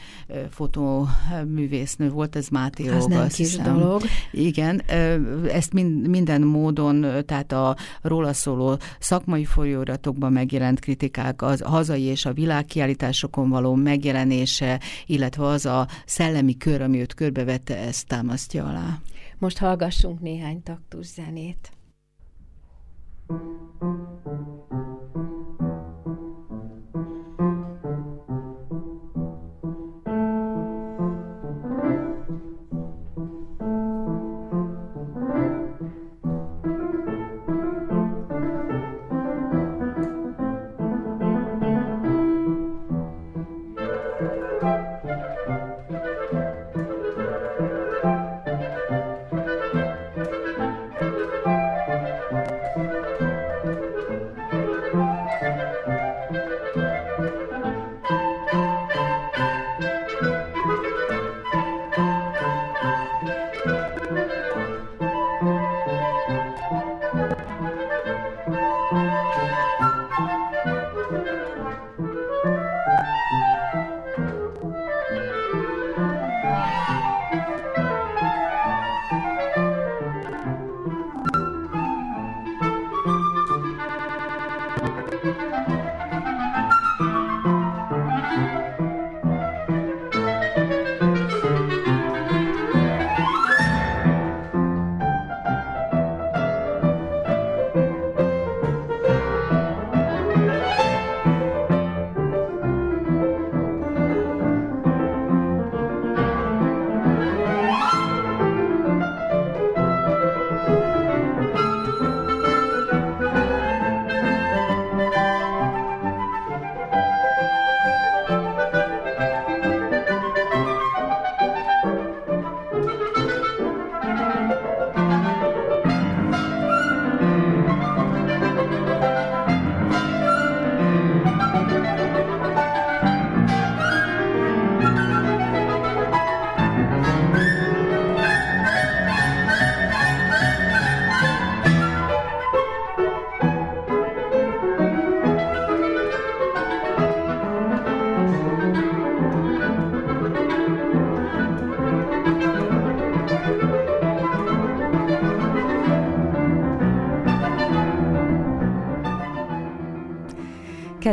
fotóművésznő 0.50 2.10
volt, 2.10 2.36
ez 2.36 2.48
Máté 2.48 2.88
Ez 2.88 3.04
nem 3.04 3.26
kis 3.26 3.36
hiszem. 3.36 3.78
dolog. 3.78 4.02
Igen, 4.32 4.82
ezt 5.52 5.72
mind, 5.72 6.08
minden 6.08 6.42
módon, 6.42 7.06
tehát 7.26 7.52
a 7.52 7.76
róla 8.02 8.32
szóló 8.32 8.78
szakmai 8.98 9.44
folyóratokban 9.44 10.32
megjelent 10.32 10.80
kritikák, 10.80 11.42
az 11.42 11.60
hazai 11.60 12.02
és 12.02 12.26
a 12.26 12.32
világkiállításokon 12.32 13.48
való 13.48 13.74
megjelenése, 13.74 14.80
illetve 15.06 15.46
az 15.46 15.66
a 15.66 15.86
szellemi 16.06 16.56
kör, 16.56 16.82
ami 16.82 17.00
őt 17.00 17.14
körbevette, 17.14 17.78
ezt 17.78 18.06
támasztja 18.06 18.64
alá. 18.64 18.98
Most 19.44 19.58
hallgassunk 19.58 20.20
néhány 20.20 20.62
taktus 20.62 21.06
zenét. 21.06 21.72
Thank 23.28 24.72
you. 24.72 24.83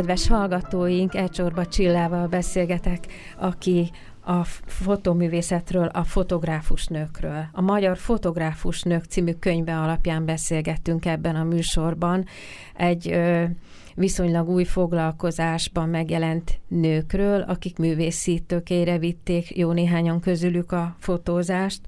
Kedves 0.02 0.28
hallgatóink, 0.28 1.14
Elcsorba 1.14 1.66
Csillával 1.66 2.26
beszélgetek, 2.26 3.06
aki 3.38 3.90
a 4.24 4.44
fotoművészetről, 4.66 5.86
a 5.86 6.04
fotográfus 6.04 6.86
nőkről. 6.86 7.44
A 7.52 7.60
Magyar 7.60 7.96
Fotográfus 7.96 8.82
Nők 8.82 9.04
című 9.04 9.32
könyve 9.32 9.78
alapján 9.78 10.24
beszélgettünk 10.24 11.06
ebben 11.06 11.36
a 11.36 11.44
műsorban 11.44 12.24
egy 12.76 13.10
ö, 13.10 13.44
viszonylag 13.94 14.48
új 14.48 14.64
foglalkozásban 14.64 15.88
megjelent 15.88 16.60
nőkről, 16.68 17.40
akik 17.40 17.78
művészi 17.78 18.40
tökére 18.40 18.98
vitték 18.98 19.56
jó 19.56 19.72
néhányan 19.72 20.20
közülük 20.20 20.72
a 20.72 20.96
fotózást, 20.98 21.80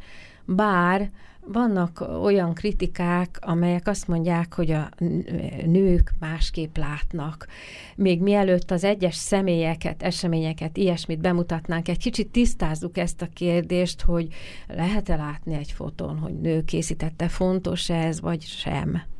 bár 0.44 1.10
vannak 1.46 2.04
olyan 2.22 2.54
kritikák, 2.54 3.38
amelyek 3.40 3.88
azt 3.88 4.08
mondják, 4.08 4.54
hogy 4.54 4.70
a 4.70 4.88
nők 5.66 6.12
másképp 6.20 6.76
látnak. 6.76 7.46
Még 7.96 8.20
mielőtt 8.22 8.70
az 8.70 8.84
egyes 8.84 9.16
személyeket, 9.16 10.02
eseményeket, 10.02 10.76
ilyesmit 10.76 11.20
bemutatnánk, 11.20 11.88
egy 11.88 11.98
kicsit 11.98 12.30
tisztázzuk 12.30 12.96
ezt 12.96 13.22
a 13.22 13.28
kérdést, 13.34 14.02
hogy 14.02 14.28
lehet-e 14.68 15.16
látni 15.16 15.54
egy 15.54 15.72
fotón, 15.72 16.18
hogy 16.18 16.40
nő 16.40 16.64
készítette, 16.64 17.28
fontos 17.28 17.90
ez, 17.90 18.20
vagy 18.20 18.42
sem? 18.42 19.13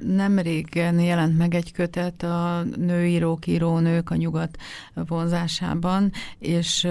Nem 0.00 0.38
régen 0.38 1.00
jelent 1.00 1.38
meg 1.38 1.54
egy 1.54 1.72
kötet 1.72 2.22
a 2.22 2.62
nőírók, 2.76 3.46
írónők 3.46 4.10
a 4.10 4.14
nyugat 4.14 4.56
vonzásában, 4.94 6.12
és 6.38 6.84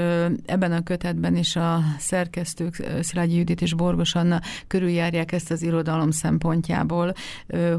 ebben 0.45 0.71
a 0.71 0.83
kötetben 0.83 1.35
is 1.35 1.55
a 1.55 1.79
szerkesztők 1.97 2.85
Szilágyi 3.01 3.37
Judit 3.37 3.61
és 3.61 3.73
Borgos 3.73 4.15
Anna 4.15 4.41
körüljárják 4.67 5.31
ezt 5.31 5.51
az 5.51 5.61
irodalom 5.61 6.11
szempontjából, 6.11 7.13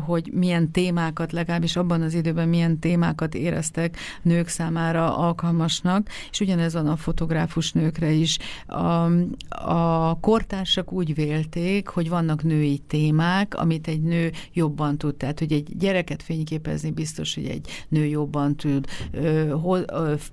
hogy 0.05 0.31
milyen 0.33 0.70
témákat, 0.70 1.33
legalábbis 1.33 1.77
abban 1.77 2.03
az 2.03 2.14
időben 2.14 2.49
milyen 2.49 2.79
témákat 2.79 3.35
éreztek 3.35 3.97
nők 4.23 4.49
számára 4.49 5.16
alkalmasnak, 5.16 6.09
és 6.31 6.40
ugyanez 6.40 6.73
van 6.73 6.87
a 6.87 6.97
fotográfus 6.97 7.73
nőkre 7.73 8.11
is. 8.11 8.38
A, 8.66 9.11
a 9.49 10.18
kortársak 10.20 10.92
úgy 10.92 11.14
vélték, 11.14 11.88
hogy 11.88 12.09
vannak 12.09 12.42
női 12.42 12.79
témák, 12.79 13.55
amit 13.55 13.88
egy 13.88 14.03
nő 14.03 14.33
jobb 14.53 14.73
jobban 14.74 14.98
tud, 14.98 15.14
tehát 15.14 15.38
hogy 15.38 15.52
egy 15.52 15.76
gyereket 15.76 16.22
fényképezni 16.22 16.90
biztos, 16.90 17.34
hogy 17.34 17.46
egy 17.46 17.68
nő 17.88 18.04
jobban 18.04 18.56
tud, 18.56 18.87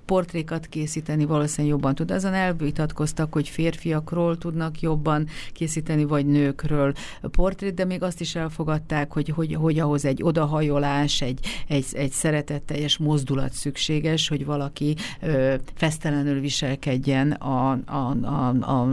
portrékat 0.04 0.66
készíteni 0.66 1.24
valószínűleg 1.24 1.76
jobban 1.76 1.94
tud. 1.94 2.10
Azon 2.10 2.34
elvitatkoztak, 2.34 3.32
hogy 3.32 3.48
férfiakról 3.48 4.38
tudnak 4.38 4.80
jobban 4.80 5.26
készíteni, 5.52 6.04
vagy 6.04 6.26
nőkről 6.26 6.92
portrét, 7.20 7.74
de 7.74 7.84
még 7.84 8.02
azt 8.02 8.20
is 8.20 8.34
elfogadták, 8.34 9.12
hogy, 9.12 9.28
hogy, 9.28 9.54
hogy 9.54 9.78
ahhoz 9.78 10.04
egy 10.04 10.22
odahajolás, 10.22 11.20
egy, 11.20 11.38
egy, 11.68 11.86
egy 11.92 12.12
szeretetteljes 12.12 12.96
mozdulat 12.96 13.52
szükséges, 13.52 14.28
hogy 14.28 14.44
valaki 14.44 14.96
ö, 15.20 15.54
fesztelenül 15.74 16.40
viselkedjen 16.40 17.30
a, 17.32 17.70
a, 17.70 18.16
a, 18.22 18.48
a, 18.60 18.88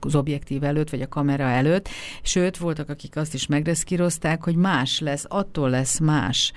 az 0.00 0.14
objektív 0.14 0.64
előtt, 0.64 0.90
vagy 0.90 1.02
a 1.02 1.08
kamera 1.08 1.44
előtt. 1.44 1.88
Sőt, 2.22 2.56
voltak, 2.56 2.88
akik 2.88 3.16
azt 3.16 3.34
is 3.34 3.46
megreszkírozták, 3.46 4.44
hogy 4.44 4.56
más 4.56 4.77
más 4.78 5.00
lesz, 5.00 5.24
attól 5.28 5.70
lesz 5.70 5.98
más 5.98 6.52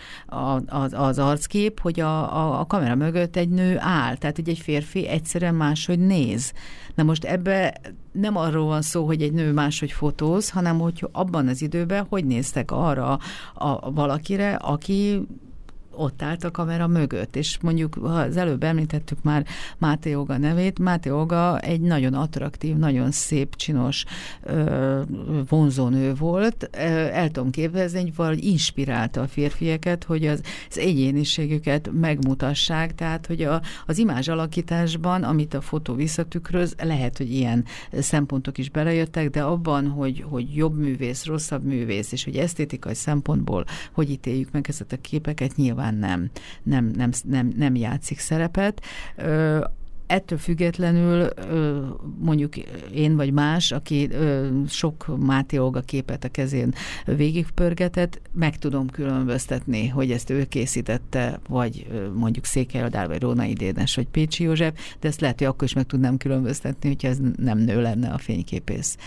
az, 0.67 0.93
az 0.93 1.19
arckép, 1.19 1.79
hogy 1.79 1.99
a, 1.99 2.37
a, 2.37 2.59
a 2.59 2.65
kamera 2.65 2.95
mögött 2.95 3.35
egy 3.35 3.49
nő 3.49 3.75
áll, 3.79 4.15
tehát 4.15 4.35
hogy 4.35 4.49
egy 4.49 4.59
férfi 4.59 5.07
egyszerűen 5.07 5.55
máshogy 5.55 5.99
néz. 5.99 6.53
Na 6.95 7.03
most 7.03 7.23
ebbe 7.23 7.81
nem 8.11 8.37
arról 8.37 8.65
van 8.65 8.81
szó, 8.81 9.05
hogy 9.05 9.21
egy 9.21 9.33
nő 9.33 9.51
máshogy 9.51 9.91
fotóz, 9.91 10.49
hanem 10.49 10.79
hogy 10.79 11.07
abban 11.11 11.47
az 11.47 11.61
időben 11.61 12.05
hogy 12.09 12.25
néztek 12.25 12.71
arra 12.71 13.11
a, 13.11 13.19
a 13.53 13.91
valakire, 13.91 14.55
aki 14.55 15.27
ott 15.95 16.21
állt 16.21 16.43
a 16.43 16.51
kamera 16.51 16.87
mögött, 16.87 17.35
és 17.35 17.57
mondjuk, 17.61 17.93
ha 17.93 18.07
az 18.07 18.37
előbb 18.37 18.63
említettük 18.63 19.23
már 19.23 19.45
Máté 19.77 20.13
Olga 20.13 20.37
nevét, 20.37 20.79
Máté 20.79 21.09
Olga 21.09 21.59
egy 21.59 21.81
nagyon 21.81 22.13
attraktív, 22.13 22.75
nagyon 22.75 23.11
szép, 23.11 23.55
csinos, 23.55 24.05
vonzónő 25.49 26.13
volt. 26.13 26.69
El 27.13 27.31
tudom 27.31 27.49
képzelni, 27.49 28.01
hogy 28.01 28.15
valahogy 28.15 28.43
inspirálta 28.43 29.21
a 29.21 29.27
férfiakat, 29.27 30.03
hogy 30.03 30.27
az, 30.27 30.41
az 30.69 30.77
egyéniségüket 30.77 31.89
megmutassák, 31.93 32.95
tehát, 32.95 33.25
hogy 33.25 33.41
a, 33.41 33.61
az 33.85 33.97
imázs 33.97 34.27
alakításban, 34.27 35.23
amit 35.23 35.53
a 35.53 35.61
fotó 35.61 35.93
visszatükröz, 35.93 36.75
lehet, 36.83 37.17
hogy 37.17 37.31
ilyen 37.31 37.65
szempontok 37.91 38.57
is 38.57 38.69
belejöttek, 38.69 39.29
de 39.29 39.41
abban, 39.41 39.87
hogy, 39.87 40.25
hogy 40.29 40.55
jobb 40.55 40.77
művész, 40.77 41.25
rosszabb 41.25 41.63
művész, 41.63 42.11
és 42.11 42.23
hogy 42.23 42.35
esztétikai 42.35 42.95
szempontból 42.95 43.65
hogy 43.91 44.09
ítéljük 44.09 44.51
meg 44.51 44.65
ezeket 44.69 44.97
a 44.97 45.01
képeket, 45.01 45.55
nyilván 45.55 45.80
nyilván 45.81 45.95
nem, 45.95 46.29
nem, 46.63 46.85
nem, 46.95 47.09
nem, 47.23 47.53
nem 47.57 47.75
játszik 47.75 48.19
szerepet 48.19 48.81
ettől 50.11 50.37
függetlenül 50.37 51.27
mondjuk 52.19 52.57
én 52.93 53.15
vagy 53.15 53.31
más, 53.31 53.71
aki 53.71 54.09
sok 54.67 55.17
Máté 55.25 55.57
Olga 55.57 55.81
képet 55.81 56.23
a 56.23 56.29
kezén 56.29 56.73
végigpörgetett, 57.05 58.21
meg 58.33 58.57
tudom 58.57 58.89
különböztetni, 58.89 59.87
hogy 59.87 60.11
ezt 60.11 60.29
ő 60.29 60.45
készítette, 60.45 61.39
vagy 61.47 61.87
mondjuk 62.15 62.45
Székely 62.45 62.81
Adár, 62.81 63.07
vagy 63.07 63.21
Rónai 63.21 63.53
Dénes, 63.53 63.95
vagy 63.95 64.07
Pécsi 64.07 64.43
József, 64.43 64.73
de 64.99 65.07
ezt 65.07 65.21
lehet, 65.21 65.37
hogy 65.37 65.47
akkor 65.47 65.63
is 65.63 65.73
meg 65.73 65.85
tudnám 65.85 66.17
különböztetni, 66.17 66.87
hogyha 66.87 67.07
ez 67.07 67.17
nem 67.37 67.57
nő 67.57 67.81
lenne 67.81 68.09
a 68.09 68.17
fényképész. 68.17 68.97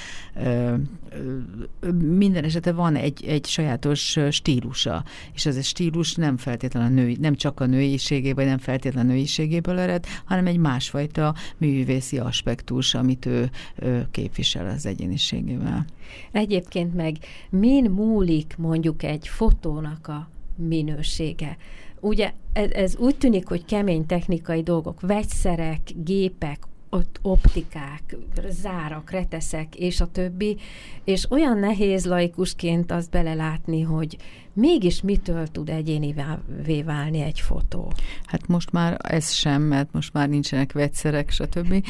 Minden 1.98 2.44
esetre 2.44 2.72
van 2.72 2.96
egy, 2.96 3.24
egy 3.26 3.46
sajátos 3.46 4.18
stílusa, 4.30 5.04
és 5.34 5.46
ez 5.46 5.56
a 5.56 5.62
stílus 5.62 6.14
nem 6.14 6.36
feltétlenül 6.36 6.88
a 6.88 7.00
női, 7.00 7.16
nem 7.20 7.34
csak 7.34 7.60
a 7.60 7.66
nőiségéből, 7.66 8.44
nem 8.44 8.58
feltétlenül 8.58 9.10
a 9.10 9.14
nőiségéből 9.14 9.78
ered, 9.78 10.04
hanem 10.24 10.46
egy 10.46 10.58
más 10.58 10.90
másfajta 10.94 11.34
művészi 11.58 12.18
aspektus, 12.18 12.94
amit 12.94 13.26
ő 13.26 13.50
képvisel 14.10 14.66
az 14.68 14.86
egyéniségével. 14.86 15.84
Egyébként 16.32 16.94
meg 16.94 17.16
min 17.50 17.90
múlik 17.90 18.54
mondjuk 18.58 19.02
egy 19.02 19.28
fotónak 19.28 20.08
a 20.08 20.28
minősége? 20.56 21.56
Ugye 22.00 22.32
ez, 22.52 22.70
ez 22.70 22.96
úgy 22.96 23.16
tűnik, 23.16 23.48
hogy 23.48 23.64
kemény 23.64 24.06
technikai 24.06 24.62
dolgok, 24.62 25.00
vegyszerek, 25.00 25.80
gépek, 26.04 26.58
ott 26.90 27.18
optikák, 27.22 28.16
zárak, 28.48 29.10
reteszek, 29.10 29.76
és 29.76 30.00
a 30.00 30.06
többi, 30.06 30.56
és 31.04 31.30
olyan 31.30 31.58
nehéz 31.58 32.06
laikusként 32.06 32.92
azt 32.92 33.10
belelátni, 33.10 33.80
hogy 33.80 34.16
mégis 34.54 35.02
mitől 35.02 35.46
tud 35.46 35.68
egyénivé 35.68 36.82
válni 36.82 37.20
egy 37.20 37.40
fotó? 37.40 37.92
Hát 38.24 38.46
most 38.46 38.72
már 38.72 38.96
ez 39.02 39.30
sem, 39.30 39.62
mert 39.62 39.92
most 39.92 40.12
már 40.12 40.28
nincsenek 40.28 40.72
vegyszerek, 40.72 41.30
stb. 41.30 41.86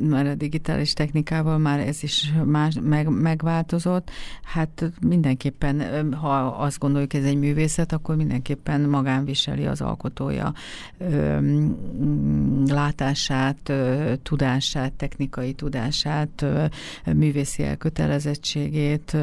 Már 0.00 0.26
a 0.26 0.34
digitális 0.34 0.92
technikával 0.92 1.58
már 1.58 1.78
ez 1.80 2.02
is 2.02 2.32
más, 2.44 2.76
meg, 2.82 3.08
megváltozott. 3.08 4.10
Hát 4.42 4.92
mindenképpen, 5.00 6.12
ha 6.14 6.36
azt 6.38 6.78
gondoljuk, 6.78 7.14
ez 7.14 7.24
egy 7.24 7.38
művészet, 7.38 7.92
akkor 7.92 8.16
mindenképpen 8.16 8.80
magán 8.80 9.24
viseli 9.24 9.66
az 9.66 9.80
alkotója 9.80 10.52
látását, 12.66 13.72
tudását, 14.22 14.92
technikai 14.92 15.52
tudását, 15.52 16.44
művészi 17.14 17.62
elkötelezettségét, 17.62 19.16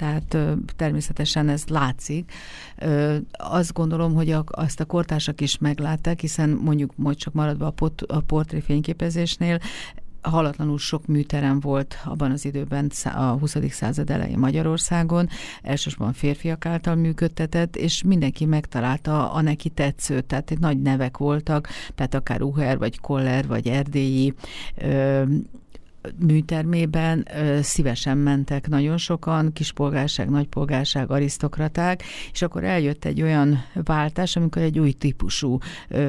tehát 0.00 0.36
természetesen 0.76 1.48
ez 1.48 1.64
látszik. 1.66 2.32
Azt 3.32 3.72
gondolom, 3.72 4.14
hogy 4.14 4.30
a, 4.30 4.44
azt 4.46 4.80
a 4.80 4.84
kortársak 4.84 5.40
is 5.40 5.58
meglátták, 5.58 6.20
hiszen 6.20 6.50
mondjuk 6.50 6.92
majd 6.96 7.16
csak 7.16 7.32
maradva 7.32 7.66
a, 7.66 7.70
pot, 7.70 8.02
a 8.02 8.20
portréfényképezésnél, 8.20 9.58
halatlanul 10.22 10.78
sok 10.78 11.06
műterem 11.06 11.60
volt 11.60 11.98
abban 12.04 12.30
az 12.30 12.44
időben 12.44 12.90
a 13.04 13.22
20. 13.22 13.56
század 13.70 14.10
elején 14.10 14.38
Magyarországon, 14.38 15.28
elsősorban 15.62 16.12
férfiak 16.12 16.66
által 16.66 16.94
működtetett, 16.94 17.76
és 17.76 18.02
mindenki 18.02 18.44
megtalálta 18.44 19.32
a 19.32 19.40
neki 19.40 19.68
tetszőt, 19.68 20.24
tehát 20.24 20.58
nagy 20.58 20.82
nevek 20.82 21.18
voltak, 21.18 21.68
tehát 21.94 22.14
akár 22.14 22.42
Uher, 22.42 22.78
vagy 22.78 23.00
Koller, 23.00 23.46
vagy 23.46 23.68
Erdélyi, 23.68 24.34
műtermében 26.26 27.28
szívesen 27.60 28.18
mentek 28.18 28.68
nagyon 28.68 28.96
sokan, 28.96 29.52
kispolgárság, 29.52 30.30
nagypolgárság, 30.30 31.10
arisztokraták, 31.10 32.02
és 32.32 32.42
akkor 32.42 32.64
eljött 32.64 33.04
egy 33.04 33.22
olyan 33.22 33.64
váltás, 33.74 34.36
amikor 34.36 34.62
egy 34.62 34.78
új 34.78 34.92
típusú 34.92 35.58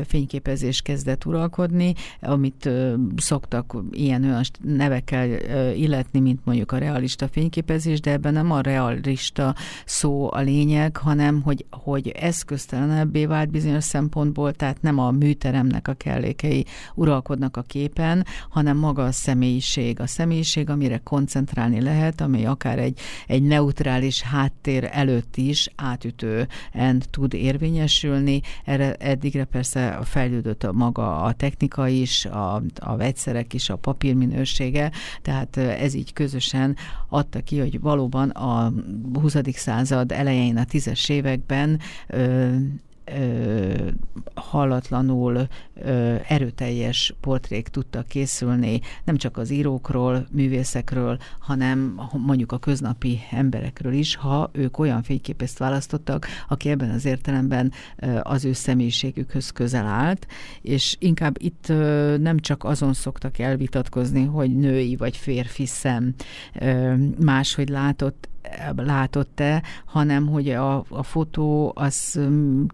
fényképezés 0.05 0.81
kezdett 0.81 1.25
uralkodni, 1.25 1.93
amit 2.21 2.69
szoktak 3.15 3.75
ilyen 3.91 4.23
olyan 4.23 4.43
nevekkel 4.61 5.27
illetni, 5.73 6.19
mint 6.19 6.39
mondjuk 6.43 6.71
a 6.71 6.77
realista 6.77 7.27
fényképezés, 7.27 7.99
de 7.99 8.11
ebben 8.11 8.33
nem 8.33 8.51
a 8.51 8.61
realista 8.61 9.55
szó 9.85 10.31
a 10.33 10.39
lényeg, 10.39 10.97
hanem 10.97 11.41
hogy, 11.41 11.65
hogy 11.69 12.07
eszköztelenebbé 12.07 13.25
vált 13.25 13.49
bizonyos 13.49 13.83
szempontból, 13.83 14.53
tehát 14.53 14.81
nem 14.81 14.99
a 14.99 15.11
műteremnek 15.11 15.87
a 15.87 15.93
kellékei 15.93 16.65
uralkodnak 16.95 17.57
a 17.57 17.61
képen, 17.61 18.25
hanem 18.49 18.77
maga 18.77 19.03
a 19.03 19.11
személyiség 19.11 19.80
személyiség, 19.81 19.99
a 19.99 20.07
személyiség, 20.07 20.69
amire 20.69 20.97
koncentrálni 20.97 21.81
lehet, 21.81 22.21
ami 22.21 22.45
akár 22.45 22.79
egy, 22.79 22.99
egy 23.27 23.43
neutrális 23.43 24.21
háttér 24.21 24.89
előtt 24.91 25.35
is 25.37 25.69
átütően 25.75 27.01
tud 27.09 27.33
érvényesülni. 27.33 28.41
Erre 28.65 28.93
eddigre 28.93 29.43
persze 29.43 29.99
fejlődött 30.03 30.63
a 30.63 30.71
maga 30.71 31.21
a 31.21 31.33
technika 31.33 31.87
is, 31.87 32.25
a, 32.25 32.61
a 32.75 32.95
vegyszerek 32.95 33.53
is, 33.53 33.69
a 33.69 33.75
papírminősége, 33.75 34.91
tehát 35.21 35.57
ez 35.57 35.93
így 35.93 36.13
közösen 36.13 36.75
adta 37.09 37.41
ki, 37.41 37.59
hogy 37.59 37.79
valóban 37.79 38.29
a 38.29 38.73
20. 39.13 39.35
század 39.53 40.11
elején, 40.11 40.57
a 40.57 40.65
tízes 40.65 41.09
években 41.09 41.79
ö, 42.07 42.55
ö, 43.05 43.87
hallatlanul 44.33 45.47
erőteljes 46.27 47.13
portrék 47.19 47.67
tudtak 47.67 48.07
készülni, 48.07 48.81
nem 49.03 49.17
csak 49.17 49.37
az 49.37 49.49
írókról, 49.49 50.27
művészekről, 50.31 51.17
hanem 51.39 51.99
mondjuk 52.11 52.51
a 52.51 52.57
köznapi 52.57 53.19
emberekről 53.31 53.93
is, 53.93 54.15
ha 54.15 54.49
ők 54.53 54.79
olyan 54.79 55.03
fényképészt 55.03 55.57
választottak, 55.57 56.27
aki 56.47 56.69
ebben 56.69 56.89
az 56.89 57.05
értelemben 57.05 57.71
az 58.21 58.45
ő 58.45 58.53
személyiségükhöz 58.53 59.49
közel 59.49 59.85
állt, 59.85 60.27
és 60.61 60.95
inkább 60.99 61.35
itt 61.39 61.67
nem 62.17 62.39
csak 62.39 62.63
azon 62.63 62.93
szoktak 62.93 63.39
elvitatkozni, 63.39 64.25
hogy 64.25 64.57
női 64.57 64.95
vagy 64.95 65.17
férfi 65.17 65.65
szem 65.65 66.13
máshogy 67.19 67.69
látott 67.69 68.29
látott-e, 68.75 69.63
hanem 69.85 70.27
hogy 70.27 70.49
a, 70.49 70.85
a 70.89 71.03
fotó 71.03 71.71
az 71.75 72.19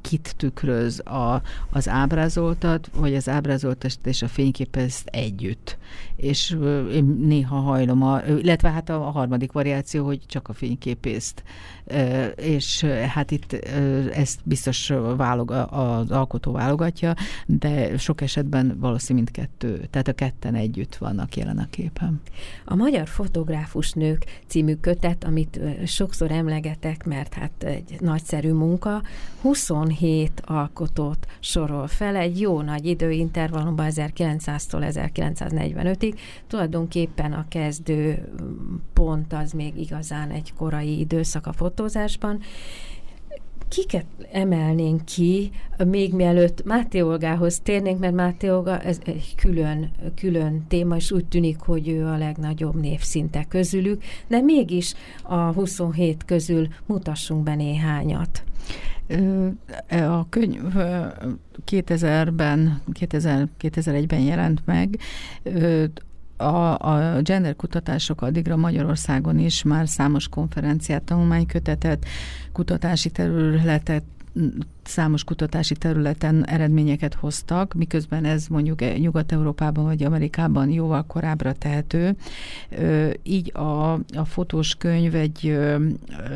kit 0.02 0.34
tükröz, 0.38 1.00
a, 1.00 1.41
az 1.72 1.89
ábrázoltat, 1.89 2.89
vagy 2.99 3.15
az 3.15 3.29
ábrázoltat 3.29 3.99
és 4.03 4.21
a 4.21 4.27
fényképezt 4.27 5.07
együtt. 5.07 5.77
És 6.15 6.57
én 6.93 7.03
néha 7.03 7.55
hajlom, 7.55 8.03
a, 8.03 8.21
illetve 8.25 8.71
hát 8.71 8.89
a, 8.89 9.07
a 9.07 9.10
harmadik 9.10 9.51
variáció, 9.51 10.05
hogy 10.05 10.19
csak 10.25 10.47
a 10.47 10.53
fényképészt. 10.53 11.43
És 12.36 12.83
hát 12.83 13.31
itt 13.31 13.53
ezt 14.13 14.39
biztos 14.43 14.93
válog, 15.17 15.51
az 15.69 16.12
alkotó 16.12 16.51
válogatja, 16.51 17.13
de 17.45 17.97
sok 17.97 18.21
esetben 18.21 18.77
valószínű 18.79 19.15
mindkettő, 19.17 19.88
tehát 19.89 20.07
a 20.07 20.13
ketten 20.13 20.55
együtt 20.55 20.95
vannak 20.95 21.36
jelen 21.36 21.57
a 21.57 21.67
képen. 21.69 22.21
A 22.65 22.75
Magyar 22.75 23.07
Fotográfus 23.07 23.91
Nők 23.91 24.25
című 24.47 24.75
kötet, 24.75 25.23
amit 25.23 25.60
sokszor 25.86 26.31
emlegetek, 26.31 27.05
mert 27.05 27.33
hát 27.33 27.63
egy 27.63 27.95
nagyszerű 27.99 28.51
munka, 28.51 29.01
27 29.41 30.41
alkotót 30.45 31.27
sorol 31.39 31.88
fel, 31.88 32.15
egy 32.15 32.39
jó 32.39 32.62
nagy 32.62 32.77
időintervallumban 32.86 33.88
1900-tól 33.90 34.92
1945-ig. 34.94 36.18
Tulajdonképpen 36.48 37.34
a 37.34 37.46
kezdő 37.48 38.30
pont 38.94 39.34
az 39.34 39.52
még 39.52 39.80
igazán 39.80 40.30
egy 40.30 40.54
korai 40.54 41.00
időszak 41.00 41.48
a 41.48 41.54
fotózásban, 41.54 42.40
kiket 43.70 44.06
emelnénk 44.32 45.06
ki, 45.06 45.52
még 45.86 46.13
mielőtt 46.13 46.63
Máté 46.63 47.02
Olgához 47.02 47.60
térnénk, 47.60 48.00
mert 48.00 48.13
Máté 48.13 48.50
Olga 48.50 48.80
ez 48.80 49.00
egy 49.06 49.36
külön, 49.36 49.92
külön 50.16 50.66
téma, 50.68 50.96
és 50.96 51.12
úgy 51.12 51.26
tűnik, 51.26 51.60
hogy 51.60 51.88
ő 51.88 52.06
a 52.06 52.18
legnagyobb 52.18 52.76
névszinte 52.76 53.46
közülük, 53.50 54.04
de 54.28 54.42
mégis 54.42 54.94
a 55.24 55.36
27 55.36 56.26
közül 56.26 56.68
mutassunk 56.86 57.44
be 57.44 57.56
néhányat. 57.56 58.44
A 59.89 60.30
könyv 60.30 60.62
2000-ben, 61.65 62.82
2000, 62.93 63.50
2001-ben 63.62 64.20
jelent 64.20 64.62
meg, 64.65 65.00
a, 66.38 66.80
a 66.80 67.22
gender 67.22 67.56
kutatások 67.56 68.22
addigra 68.22 68.56
Magyarországon 68.56 69.39
is 69.39 69.63
már 69.63 69.88
számos 69.88 70.28
konferenciát, 70.28 71.04
tanulmánykötetet, 71.04 72.06
kutatási 72.52 73.10
területet 73.10 74.04
számos 74.84 75.23
kutatási 75.23 75.76
területen 75.76 76.45
eredményeket 76.45 77.13
hoztak, 77.13 77.73
miközben 77.73 78.26
ez 78.26 78.47
mondjuk 78.47 78.97
Nyugat-Európában 79.00 79.84
vagy 79.84 80.04
Amerikában 80.04 80.69
jóval 80.69 81.04
korábbra 81.04 81.54
tehető. 81.54 82.15
Így 83.23 83.52
a, 83.56 83.93
a 83.93 84.26
fotós 84.26 84.76
könyv 84.76 85.15
egy, 85.15 85.58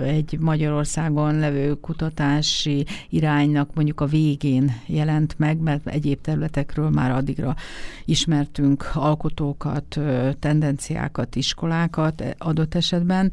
egy 0.04 0.38
Magyarországon 0.40 1.40
levő 1.40 1.74
kutatási 1.74 2.86
iránynak 3.10 3.74
mondjuk 3.74 4.02
a 4.02 4.06
végén 4.06 4.72
jelent 4.86 5.36
meg, 5.38 5.58
mert 5.58 5.88
egyéb 5.88 6.22
területekről 6.22 6.90
már 6.90 7.12
addigra 7.12 7.56
ismertünk 8.06 8.90
alkotókat, 8.94 10.00
tendenciákat, 10.40 11.36
iskolákat 11.36 12.24
adott 12.38 12.76
esetben, 12.76 13.32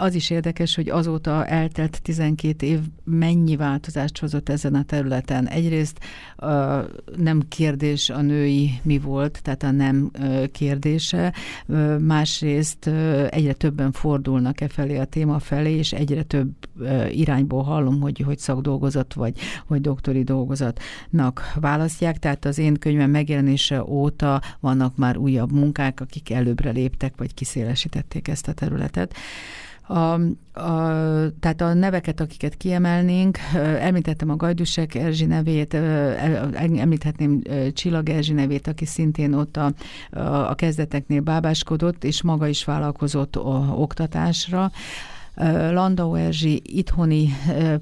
az 0.00 0.14
is 0.14 0.30
érdekes, 0.30 0.74
hogy 0.74 0.88
azóta 0.88 1.46
eltelt 1.46 2.02
12 2.02 2.66
év 2.66 2.78
mennyi 3.04 3.56
változást 3.56 4.18
hozott 4.18 4.48
ezen 4.48 4.74
a 4.74 4.84
területen. 4.84 5.48
Egyrészt 5.48 5.98
nem 7.16 7.42
kérdés 7.48 8.10
a 8.10 8.20
női 8.20 8.70
mi 8.82 8.98
volt, 8.98 9.40
tehát 9.42 9.62
a 9.62 9.70
nem 9.70 10.10
kérdése, 10.52 11.34
másrészt 11.98 12.86
egyre 13.28 13.52
többen 13.52 13.92
fordulnak 13.92 14.60
e 14.60 14.68
felé 14.68 14.96
a 14.98 15.04
téma 15.04 15.38
felé, 15.38 15.76
és 15.76 15.92
egyre 15.92 16.22
több 16.22 16.50
irányból 17.10 17.62
hallom, 17.62 18.00
hogy, 18.00 18.18
hogy 18.18 18.38
szakdolgozat 18.38 19.14
vagy 19.14 19.38
hogy 19.66 19.80
doktori 19.80 20.22
dolgozatnak 20.22 21.52
választják, 21.60 22.18
tehát 22.18 22.44
az 22.44 22.58
én 22.58 22.74
könyvem 22.74 23.10
megjelenése 23.10 23.84
óta 23.84 24.42
vannak 24.60 24.96
már 24.96 25.16
újabb 25.16 25.52
munkák, 25.52 26.00
akik 26.00 26.30
előbbre 26.30 26.70
léptek, 26.70 27.14
vagy 27.16 27.34
kiszélesítették 27.34 28.28
ezt 28.28 28.48
a 28.48 28.52
területet. 28.52 29.14
A, 29.90 30.12
a, 30.52 30.92
tehát 31.40 31.60
a 31.60 31.74
neveket, 31.74 32.20
akiket 32.20 32.56
kiemelnénk, 32.56 33.38
említettem 33.80 34.30
a 34.30 34.36
Gajdusek 34.36 34.94
Erzsi 34.94 35.24
nevét, 35.24 35.74
említhetném 36.54 37.42
Csillag 37.72 38.08
Erzsi 38.08 38.32
nevét, 38.32 38.66
aki 38.66 38.84
szintén 38.84 39.34
ott 39.34 39.56
a, 39.56 39.72
a 40.48 40.54
kezdeteknél 40.54 41.20
bábáskodott, 41.20 42.04
és 42.04 42.22
maga 42.22 42.46
is 42.46 42.64
vállalkozott 42.64 43.38
oktatásra. 43.74 44.70
Landau 45.70 46.14
Erzsi 46.14 46.62
itthoni 46.64 47.28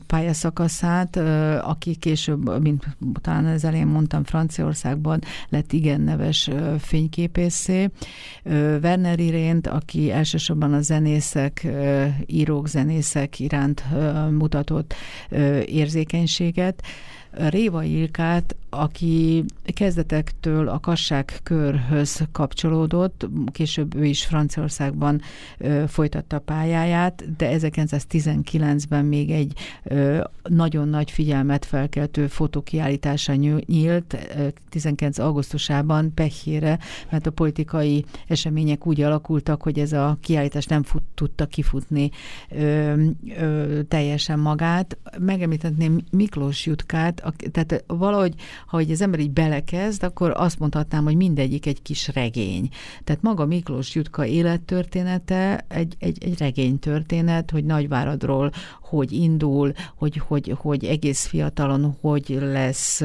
pályaszakaszát, 0.07 1.17
aki 1.63 1.97
később, 1.97 2.61
mint 2.63 2.85
talán 3.21 3.45
az 3.45 3.65
elején 3.65 3.87
mondtam, 3.87 4.25
Franciaországban 4.25 5.21
lett 5.49 5.73
igen 5.73 6.01
neves 6.01 6.51
fényképészé. 6.79 7.91
Werner 8.83 9.19
Irént, 9.19 9.67
aki 9.67 10.11
elsősorban 10.11 10.73
a 10.73 10.81
zenészek, 10.81 11.67
írók, 12.27 12.69
zenészek 12.69 13.41
iránt 13.41 13.85
mutatott 14.31 14.95
érzékenységet. 15.65 16.83
Réva 17.39 17.83
Ilkát, 17.83 18.57
aki 18.71 19.45
kezdetektől 19.65 20.69
a 20.69 20.79
kasság 20.79 21.33
körhöz 21.43 22.23
kapcsolódott, 22.33 23.27
később 23.53 23.95
ő 23.95 24.05
is 24.05 24.25
Franciaországban 24.25 25.21
ö, 25.59 25.85
folytatta 25.87 26.39
pályáját, 26.39 27.37
de 27.37 27.57
1919-ben 27.59 29.05
még 29.05 29.31
egy 29.31 29.53
ö, 29.83 30.25
nagyon 30.43 30.89
nagy 30.89 31.11
figyelmet 31.11 31.65
felkeltő 31.65 32.27
fotókiállítása 32.27 33.35
nyílt, 33.35 34.17
19. 34.69 35.19
augusztusában 35.19 36.15
Pehére, 36.15 36.79
mert 37.11 37.27
a 37.27 37.31
politikai 37.31 38.05
események 38.27 38.87
úgy 38.87 39.01
alakultak, 39.01 39.63
hogy 39.63 39.79
ez 39.79 39.93
a 39.93 40.19
kiállítás 40.21 40.67
nem 40.67 40.83
fut, 40.83 41.03
tudta 41.15 41.47
kifutni 41.47 42.11
ö, 42.51 42.95
ö, 43.39 43.81
teljesen 43.89 44.39
magát. 44.39 44.99
Megemlíthetném 45.19 46.01
Miklós 46.11 46.67
Jutkát, 46.67 47.21
tehát 47.37 47.85
valahogy, 47.87 48.35
ha 48.67 48.77
az 48.77 49.03
ember 49.03 49.21
így 49.21 49.31
belekezd, 49.31 50.03
akkor 50.03 50.33
azt 50.37 50.59
mondhatnám, 50.59 51.05
hogy 51.05 51.17
mindegyik 51.17 51.67
egy 51.67 51.83
kis 51.83 52.09
regény. 52.09 52.69
Tehát 53.05 53.23
maga 53.23 53.47
Miklós 53.47 53.95
Jutka 53.95 54.27
élettörténete 54.27 55.65
egy, 55.69 55.97
egy, 55.99 56.25
egy 56.25 56.39
regénytörténet, 56.39 57.51
hogy 57.51 57.65
Nagyváradról 57.65 58.51
hogy 58.89 59.13
indul, 59.13 59.73
hogy, 59.97 60.23
hogy, 60.27 60.55
hogy 60.59 60.85
egész 60.85 61.27
fiatalon 61.27 61.97
hogy 62.01 62.39
lesz 62.41 63.03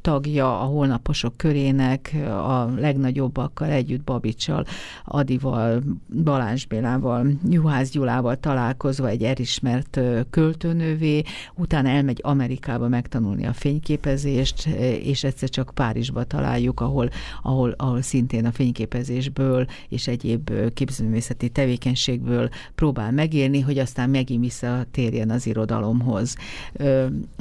tagja 0.00 0.60
a 0.60 0.64
holnaposok 0.64 1.36
körének, 1.36 2.16
a 2.28 2.64
legnagyobbakkal 2.76 3.68
együtt 3.68 4.04
Babicsal, 4.04 4.64
Adival, 5.04 5.82
Balázs 6.24 6.64
Bélával, 6.64 7.26
Juhász 7.50 7.90
Gyulával 7.90 8.36
találkozva 8.36 9.08
egy 9.08 9.22
elismert 9.22 10.00
költőnővé, 10.30 11.22
utána 11.54 11.88
elmegy 11.88 12.20
Amerikába 12.22 12.88
megtanulni 12.88 13.46
a 13.46 13.52
fényképezést, 13.52 14.66
és 15.02 15.24
egyszer 15.24 15.48
csak 15.48 15.70
Párizsba 15.74 16.24
találjuk, 16.24 16.80
ahol, 16.80 17.08
ahol, 17.42 17.74
ahol 17.76 18.02
szintén 18.02 18.44
a 18.46 18.52
fényképezésből 18.52 19.66
és 19.88 20.06
egyéb 20.06 20.50
képzőművészeti 20.74 21.48
tevékenységből 21.48 22.48
próbál 22.74 23.12
megélni, 23.12 23.60
hogy 23.60 23.78
aztán 23.78 24.10
megint 24.10 24.40
visszatérjen 24.40 25.25
az 25.30 25.46
irodalomhoz. 25.46 26.36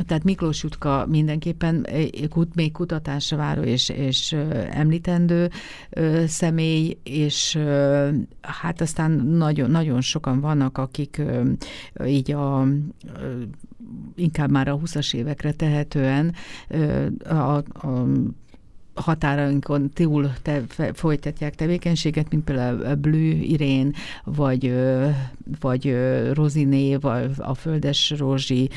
Tehát 0.06 0.24
Miklós 0.24 0.64
Jutka 0.64 1.06
mindenképpen 1.10 1.88
még 2.56 2.72
kutatásra 2.72 3.38
váró 3.38 3.62
és, 3.62 3.90
és 3.90 4.36
említendő 4.70 5.50
személy, 6.28 6.98
és 7.04 7.60
hát 8.42 8.82
aztán 8.82 9.12
nagyon, 9.12 9.70
nagyon 9.70 10.02
sokan 10.02 10.40
vannak, 10.40 10.78
akik 10.78 11.22
így 12.06 12.32
a 12.32 12.68
inkább 14.16 14.52
már 14.52 14.68
a 14.68 14.78
20-as 14.78 15.14
évekre 15.16 15.52
tehetően 15.52 16.34
a, 17.24 17.34
a 17.34 18.06
határainkon 18.96 19.90
túl 19.90 20.32
te, 20.42 20.62
folytatják 20.94 21.56
tevékenységet, 21.56 22.30
mint 22.30 22.44
például 22.44 22.86
a 22.86 22.96
Blue 22.96 23.34
Irén, 23.34 23.94
vagy, 24.24 24.74
vagy 25.60 25.98
Roziné, 26.34 26.96
vagy 26.96 27.32
a 27.38 27.54
Földes 27.54 28.14
Rózsi, 28.18 28.70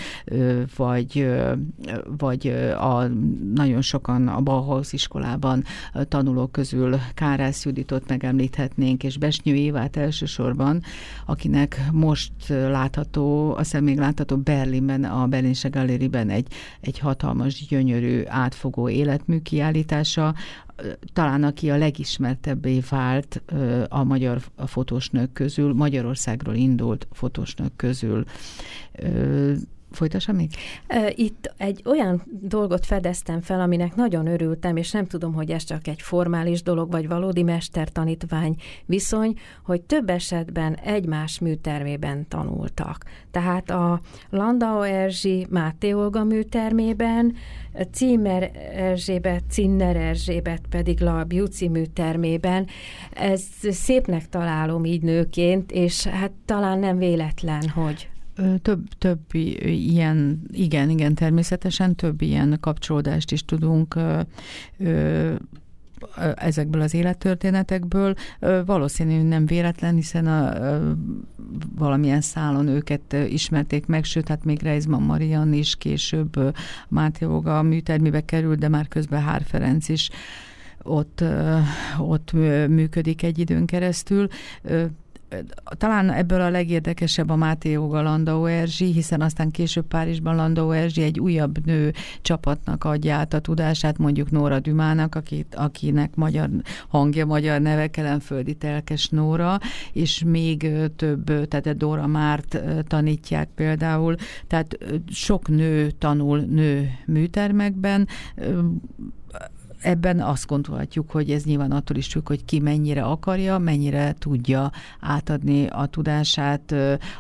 vagy, 0.76 1.28
vagy 2.18 2.46
a, 2.78 3.06
nagyon 3.54 3.82
sokan 3.82 4.28
a 4.28 4.40
Bauhaus 4.40 4.92
iskolában 4.92 5.64
tanulók 6.08 6.52
közül 6.52 6.98
Kárász 7.14 7.64
Juditot 7.64 8.08
megemlíthetnénk, 8.08 9.04
és 9.04 9.18
Besnyő 9.18 9.54
Évát 9.54 9.96
elsősorban, 9.96 10.82
akinek 11.26 11.80
most 11.92 12.32
látható, 12.48 13.54
azt 13.56 13.80
még 13.80 13.98
látható 13.98 14.36
Berlinben, 14.36 15.04
a 15.04 15.26
Berlinse 15.26 15.68
Galériben 15.68 16.30
egy, 16.30 16.46
egy 16.80 16.98
hatalmas, 16.98 17.66
gyönyörű, 17.66 18.22
átfogó 18.26 18.88
életmű 18.88 19.38
kiállítás, 19.38 20.07
alkotása, 20.16 20.34
talán 21.12 21.44
aki 21.44 21.70
a 21.70 21.76
legismertebbé 21.76 22.80
vált 22.90 23.42
a 23.88 24.04
magyar 24.04 24.40
fotósnők 24.66 25.32
közül, 25.32 25.74
Magyarországról 25.74 26.54
indult 26.54 27.06
fotósnők 27.12 27.76
közül. 27.76 28.24
Folytassam 29.90 30.36
még? 30.36 30.50
Itt 31.08 31.54
egy 31.56 31.82
olyan 31.84 32.22
dolgot 32.40 32.86
fedeztem 32.86 33.40
fel, 33.40 33.60
aminek 33.60 33.94
nagyon 33.94 34.26
örültem, 34.26 34.76
és 34.76 34.90
nem 34.90 35.06
tudom, 35.06 35.32
hogy 35.32 35.50
ez 35.50 35.64
csak 35.64 35.86
egy 35.86 36.02
formális 36.02 36.62
dolog, 36.62 36.90
vagy 36.90 37.08
valódi 37.08 37.42
mester-tanítvány 37.42 38.56
viszony, 38.86 39.34
hogy 39.64 39.82
több 39.82 40.10
esetben 40.10 40.74
egymás 40.74 41.38
műtermében 41.38 42.28
tanultak. 42.28 43.04
Tehát 43.30 43.70
a 43.70 44.00
Landau 44.30 44.80
Erzsi 44.80 45.46
Máté 45.50 45.92
Olga 45.92 46.24
műtermében, 46.24 47.34
Címer 47.92 48.50
Erzsébet, 48.74 49.42
Cinner 49.50 49.96
Erzsébet 49.96 50.62
pedig 50.70 51.00
La 51.00 51.24
Biuci 51.24 51.68
műtermében. 51.68 52.66
Ez 53.12 53.42
szépnek 53.70 54.28
találom 54.28 54.84
így 54.84 55.02
nőként, 55.02 55.72
és 55.72 56.06
hát 56.06 56.32
talán 56.44 56.78
nem 56.78 56.98
véletlen, 56.98 57.68
hogy... 57.68 58.08
Több, 58.62 58.88
több 58.98 59.20
ilyen, 59.32 60.40
igen, 60.52 60.90
igen, 60.90 61.14
természetesen 61.14 61.94
több 61.94 62.20
ilyen 62.20 62.56
kapcsolódást 62.60 63.32
is 63.32 63.44
tudunk 63.44 63.98
ezekből 66.34 66.80
az 66.80 66.94
élettörténetekből. 66.94 68.14
Valószínű 68.66 69.22
nem 69.22 69.46
véletlen, 69.46 69.94
hiszen 69.94 70.26
a, 70.26 70.52
valamilyen 71.76 72.20
szálon 72.20 72.68
őket 72.68 73.12
ismerték 73.28 73.86
meg, 73.86 74.04
sőt, 74.04 74.28
hát 74.28 74.44
még 74.44 74.62
Reizman 74.62 75.02
Marian 75.02 75.52
is 75.52 75.76
később 75.76 76.54
Máté 76.88 77.24
Voga 77.24 77.62
műtermibe 77.62 78.24
került, 78.24 78.58
de 78.58 78.68
már 78.68 78.88
közben 78.88 79.22
Hár 79.22 79.42
Ferenc 79.44 79.88
is 79.88 80.10
ott, 80.82 81.24
ott 81.98 82.32
működik 82.68 83.22
egy 83.22 83.38
időn 83.38 83.66
keresztül 83.66 84.28
talán 85.76 86.10
ebből 86.10 86.40
a 86.40 86.50
legérdekesebb 86.50 87.30
a 87.30 87.36
Máté 87.36 87.70
Joga 87.70 88.02
Landau 88.02 88.44
Erzsi, 88.44 88.92
hiszen 88.92 89.20
aztán 89.20 89.50
később 89.50 89.86
Párizsban 89.86 90.36
Landau 90.36 90.70
Erzsi 90.70 91.02
egy 91.02 91.20
újabb 91.20 91.66
nő 91.66 91.92
csapatnak 92.22 92.84
adja 92.84 93.14
át 93.14 93.34
a 93.34 93.38
tudását, 93.38 93.98
mondjuk 93.98 94.30
Nóra 94.30 94.60
Dümának, 94.60 95.14
akit, 95.14 95.54
akinek 95.54 96.14
magyar 96.14 96.48
hangja, 96.88 97.26
magyar 97.26 97.60
neve 97.60 97.86
Kelenföldi 97.86 98.54
Telkes 98.54 99.08
Nóra, 99.08 99.58
és 99.92 100.22
még 100.26 100.70
több, 100.96 101.48
tehát 101.48 101.76
Dóra 101.76 102.06
Márt 102.06 102.62
tanítják 102.86 103.48
például, 103.54 104.14
tehát 104.46 104.78
sok 105.08 105.48
nő 105.48 105.90
tanul 105.90 106.38
nő 106.38 106.90
műtermekben, 107.06 108.08
ebben 109.80 110.20
azt 110.20 110.46
gondolhatjuk, 110.46 111.10
hogy 111.10 111.30
ez 111.30 111.44
nyilván 111.44 111.72
attól 111.72 111.96
is 111.96 112.06
függ, 112.06 112.26
hogy 112.28 112.44
ki 112.44 112.60
mennyire 112.60 113.02
akarja, 113.02 113.58
mennyire 113.58 114.14
tudja 114.18 114.70
átadni 115.00 115.66
a 115.66 115.86
tudását 115.86 116.74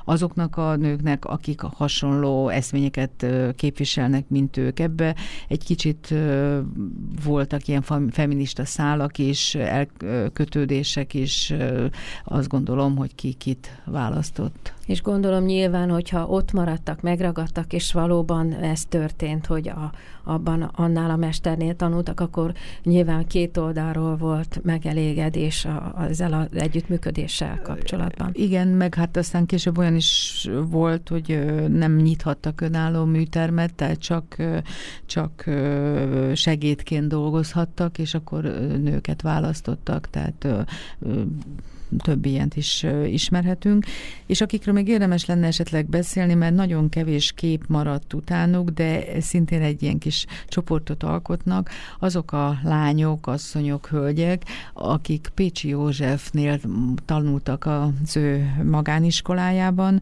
azoknak 0.04 0.56
a 0.56 0.76
nőknek, 0.76 1.24
akik 1.24 1.60
hasonló 1.60 2.48
eszményeket 2.48 3.26
képviselnek, 3.56 4.28
mint 4.28 4.56
ők. 4.56 4.80
Ebbe 4.80 5.14
egy 5.48 5.64
kicsit 5.64 6.14
voltak 7.24 7.68
ilyen 7.68 7.82
feminista 8.10 8.64
szálak 8.64 9.18
is, 9.18 9.54
elkötődések 9.54 11.14
is, 11.14 11.54
azt 12.24 12.48
gondolom, 12.48 12.96
hogy 12.96 13.14
ki 13.14 13.32
kit 13.32 13.82
választott. 13.84 14.72
És 14.86 15.02
gondolom 15.02 15.44
nyilván, 15.44 15.90
hogyha 15.90 16.26
ott 16.26 16.52
maradtak, 16.52 17.00
megragadtak, 17.00 17.72
és 17.72 17.92
valóban 17.92 18.52
ez 18.52 18.84
történt, 18.84 19.46
hogy 19.46 19.68
a, 19.68 19.92
abban 20.24 20.62
annál 20.62 21.10
a 21.10 21.16
mesternél 21.16 21.76
tanultak, 21.76 22.20
akkor 22.20 22.47
nyilván 22.82 23.26
két 23.26 23.56
oldalról 23.56 24.16
volt 24.16 24.60
megelégedés 24.62 25.64
a, 25.64 26.06
ezzel 26.08 26.32
az 26.32 26.60
együttműködéssel 26.60 27.60
kapcsolatban. 27.62 28.30
Igen, 28.32 28.68
meg 28.68 28.94
hát 28.94 29.16
aztán 29.16 29.46
később 29.46 29.78
olyan 29.78 29.94
is 29.94 30.48
volt, 30.70 31.08
hogy 31.08 31.44
nem 31.68 31.96
nyithattak 31.96 32.60
önálló 32.60 33.04
műtermet, 33.04 33.74
tehát 33.74 33.98
csak, 33.98 34.36
csak 35.06 35.44
segédként 36.34 37.08
dolgozhattak, 37.08 37.98
és 37.98 38.14
akkor 38.14 38.42
nőket 38.82 39.22
választottak, 39.22 40.10
tehát 40.10 40.46
több 41.98 42.26
ilyent 42.26 42.56
is 42.56 42.86
ismerhetünk, 43.06 43.86
és 44.26 44.40
akikről 44.40 44.74
még 44.74 44.88
érdemes 44.88 45.24
lenne 45.24 45.46
esetleg 45.46 45.88
beszélni, 45.88 46.34
mert 46.34 46.54
nagyon 46.54 46.88
kevés 46.88 47.32
kép 47.32 47.64
maradt 47.68 48.14
utánuk, 48.14 48.70
de 48.70 49.20
szintén 49.20 49.62
egy 49.62 49.82
ilyen 49.82 49.98
kis 49.98 50.26
csoportot 50.46 51.02
alkotnak, 51.02 51.70
azok 51.98 52.32
a 52.32 52.58
lányok, 52.62 53.26
asszonyok, 53.26 53.86
hölgyek, 53.86 54.42
akik 54.72 55.30
Pécsi 55.34 55.68
Józsefnél 55.68 56.60
tanultak 57.04 57.66
az 57.66 58.16
ő 58.16 58.54
magániskolájában, 58.64 60.00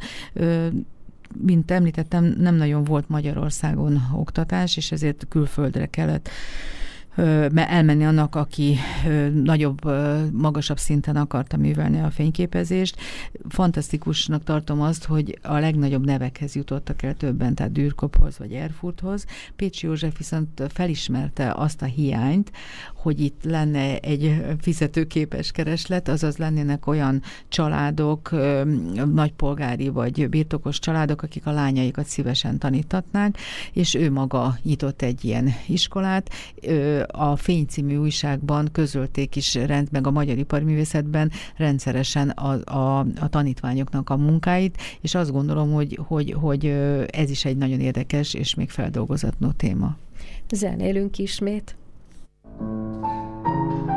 mint 1.38 1.70
említettem, 1.70 2.24
nem 2.38 2.54
nagyon 2.54 2.84
volt 2.84 3.08
Magyarországon 3.08 4.02
oktatás, 4.14 4.76
és 4.76 4.92
ezért 4.92 5.26
külföldre 5.28 5.86
kellett 5.86 6.28
elmenni 7.54 8.04
annak, 8.04 8.34
aki 8.34 8.76
nagyobb, 9.42 9.80
magasabb 10.32 10.78
szinten 10.78 11.16
akarta 11.16 11.56
művelni 11.56 12.00
a 12.00 12.10
fényképezést. 12.10 12.96
Fantasztikusnak 13.48 14.44
tartom 14.44 14.80
azt, 14.80 15.04
hogy 15.04 15.38
a 15.42 15.58
legnagyobb 15.58 16.04
nevekhez 16.04 16.54
jutottak 16.54 17.02
el 17.02 17.14
többen, 17.14 17.54
tehát 17.54 17.72
Dürkophoz 17.72 18.38
vagy 18.38 18.52
Erfurthoz. 18.52 19.24
Pécsi 19.56 19.86
József 19.86 20.18
viszont 20.18 20.62
felismerte 20.68 21.52
azt 21.56 21.82
a 21.82 21.86
hiányt, 21.86 22.52
hogy 23.06 23.20
itt 23.20 23.44
lenne 23.44 23.98
egy 23.98 24.42
fizetőképes 24.60 25.50
kereslet, 25.50 26.08
azaz 26.08 26.36
lennének 26.36 26.86
olyan 26.86 27.22
családok, 27.48 28.30
nagypolgári 29.12 29.88
vagy 29.88 30.28
birtokos 30.28 30.78
családok, 30.78 31.22
akik 31.22 31.46
a 31.46 31.50
lányaikat 31.50 32.06
szívesen 32.06 32.58
tanítatnák, 32.58 33.38
és 33.72 33.94
ő 33.94 34.10
maga 34.10 34.58
nyitott 34.62 35.02
egy 35.02 35.24
ilyen 35.24 35.48
iskolát, 35.66 36.30
a 37.06 37.36
Fény 37.36 37.66
című 37.66 37.96
újságban 37.96 38.68
közölték 38.72 39.36
is 39.36 39.54
rend, 39.54 39.88
meg 39.90 40.06
a 40.06 40.10
Magyar 40.10 40.38
Iparművészetben 40.38 41.30
rendszeresen 41.56 42.28
a, 42.28 42.76
a, 42.78 42.98
a 42.98 43.28
tanítványoknak 43.28 44.10
a 44.10 44.16
munkáit, 44.16 44.76
és 45.00 45.14
azt 45.14 45.32
gondolom, 45.32 45.72
hogy, 45.72 45.98
hogy, 46.06 46.32
hogy 46.32 46.66
ez 47.10 47.30
is 47.30 47.44
egy 47.44 47.56
nagyon 47.56 47.80
érdekes 47.80 48.34
és 48.34 48.54
még 48.54 48.70
feldolgozatnó 48.70 49.50
téma. 49.50 49.96
Zenélünk 50.50 51.18
ismét. 51.18 51.76
Thank 52.58 53.90
you. 53.90 53.95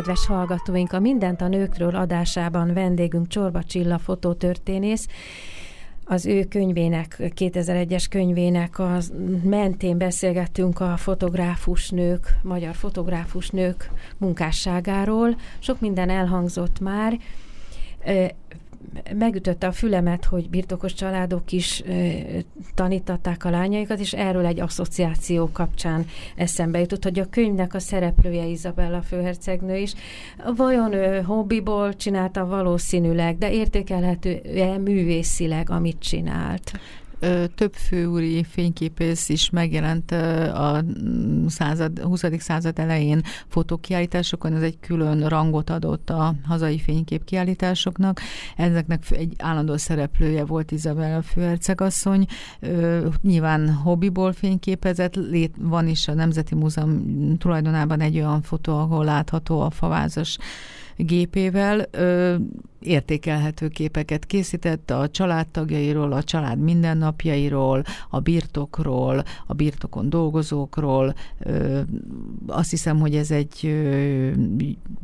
Kedves 0.00 0.26
hallgatóink, 0.26 0.92
a 0.92 1.00
Mindent 1.00 1.40
a 1.40 1.48
nőkről 1.48 1.94
adásában 1.94 2.74
vendégünk 2.74 3.28
Csorba 3.28 3.62
Csilla 3.62 3.98
fotótörténész, 3.98 5.06
az 6.04 6.26
ő 6.26 6.44
könyvének, 6.44 7.16
2001-es 7.18 8.04
könyvének 8.10 8.78
a 8.78 8.98
mentén 9.42 9.98
beszélgettünk 9.98 10.80
a 10.80 10.96
fotográfus 10.96 11.90
nők, 11.90 12.38
magyar 12.42 12.74
fotográfus 12.74 13.50
nők 13.50 13.90
munkásságáról. 14.18 15.36
Sok 15.58 15.80
minden 15.80 16.08
elhangzott 16.10 16.80
már 16.80 17.18
megütötte 19.14 19.66
a 19.66 19.72
fülemet, 19.72 20.24
hogy 20.24 20.50
birtokos 20.50 20.94
családok 20.94 21.52
is 21.52 21.80
e, 21.80 21.92
tanítatták 22.74 23.44
a 23.44 23.50
lányaikat, 23.50 24.00
és 24.00 24.12
erről 24.12 24.46
egy 24.46 24.60
asszociáció 24.60 25.50
kapcsán 25.52 26.06
eszembe 26.36 26.78
jutott, 26.78 27.02
hogy 27.02 27.18
a 27.18 27.28
könyvnek 27.30 27.74
a 27.74 27.78
szereplője 27.78 28.44
Izabella 28.44 29.02
főhercegnő 29.02 29.76
is. 29.76 29.94
Vajon 30.56 30.92
ő 30.92 31.20
hobbiból 31.20 31.96
csinálta 31.96 32.46
valószínűleg, 32.46 33.38
de 33.38 33.52
értékelhető-e 33.52 34.78
művészileg, 34.78 35.70
amit 35.70 35.98
csinált? 35.98 36.72
Több 37.54 37.72
főúri 37.72 38.44
fényképész 38.44 39.28
is 39.28 39.50
megjelent 39.50 40.10
a 40.52 40.84
század, 41.46 41.98
20. 41.98 42.24
század 42.38 42.78
elején 42.78 43.22
fotókiállításokon, 43.48 44.54
ez 44.54 44.62
egy 44.62 44.78
külön 44.80 45.28
rangot 45.28 45.70
adott 45.70 46.10
a 46.10 46.34
hazai 46.44 46.78
fényképkiállításoknak. 46.78 48.20
Ezeknek 48.56 49.02
egy 49.10 49.34
állandó 49.38 49.76
szereplője 49.76 50.44
volt 50.44 50.70
Izabella 50.70 51.22
főhercegasszony, 51.22 52.26
nyilván 53.22 53.72
hobbiból 53.72 54.32
fényképezett, 54.32 55.14
lét, 55.14 55.54
van 55.58 55.88
is 55.88 56.08
a 56.08 56.14
Nemzeti 56.14 56.54
Múzeum 56.54 57.36
tulajdonában 57.38 58.00
egy 58.00 58.16
olyan 58.16 58.42
fotó, 58.42 58.78
ahol 58.78 59.04
látható 59.04 59.60
a 59.60 59.70
favázas 59.70 60.38
gépével 61.06 61.86
ö, 61.90 62.34
értékelhető 62.80 63.68
képeket 63.68 64.26
készített 64.26 64.90
a 64.90 65.08
családtagjairól, 65.08 66.12
a 66.12 66.22
család 66.22 66.58
mindennapjairól, 66.58 67.82
a 68.08 68.20
birtokról, 68.20 69.24
a 69.46 69.54
birtokon 69.54 70.10
dolgozókról. 70.10 71.14
Ö, 71.38 71.80
azt 72.46 72.70
hiszem, 72.70 72.98
hogy 72.98 73.14
ez 73.14 73.30
egy 73.30 73.60
ö, 73.62 74.30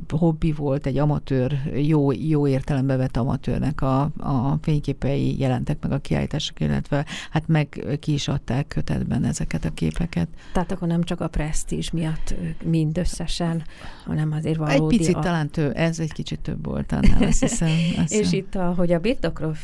hobbi 0.09 0.53
volt, 0.53 0.87
egy 0.87 0.99
amatőr, 0.99 1.59
jó, 1.75 2.13
jó 2.13 2.47
értelembe 2.47 2.97
vett 2.97 3.17
amatőrnek 3.17 3.83
a, 3.83 4.01
a 4.19 4.59
fényképei 4.63 5.39
jelentek 5.39 5.83
meg 5.83 5.93
a 5.93 5.99
kiállítások, 5.99 6.61
illetve 6.61 7.07
hát 7.31 7.49
meg 7.49 7.97
ki 8.01 8.13
is 8.13 8.29
adták 8.29 8.69
kötetben 8.69 9.25
ezeket 9.25 9.65
a 9.65 9.71
képeket. 9.71 10.29
Tehát 10.53 10.73
akkor 10.73 10.89
nem 10.89 11.03
csak 11.03 11.21
a 11.21 11.29
presztízs 11.29 11.91
miatt 11.91 12.35
mindösszesen, 12.65 13.63
hanem 14.05 14.33
azért 14.33 14.57
valódi... 14.57 14.95
Egy 14.95 14.99
picit 14.99 15.17
a... 15.17 15.21
talán 15.21 15.51
tő, 15.51 15.71
ez 15.87 15.99
egy 15.99 16.13
kicsit 16.13 16.41
több 16.41 16.65
volt 16.65 16.93
annál, 16.93 17.23
azt 17.23 17.41
hiszem. 17.41 17.69
Azt 17.99 18.13
és 18.21 18.33
itt, 18.33 18.55
a, 18.55 18.75
hogy 18.77 18.93
a 18.93 18.99
birtokról, 18.99 19.57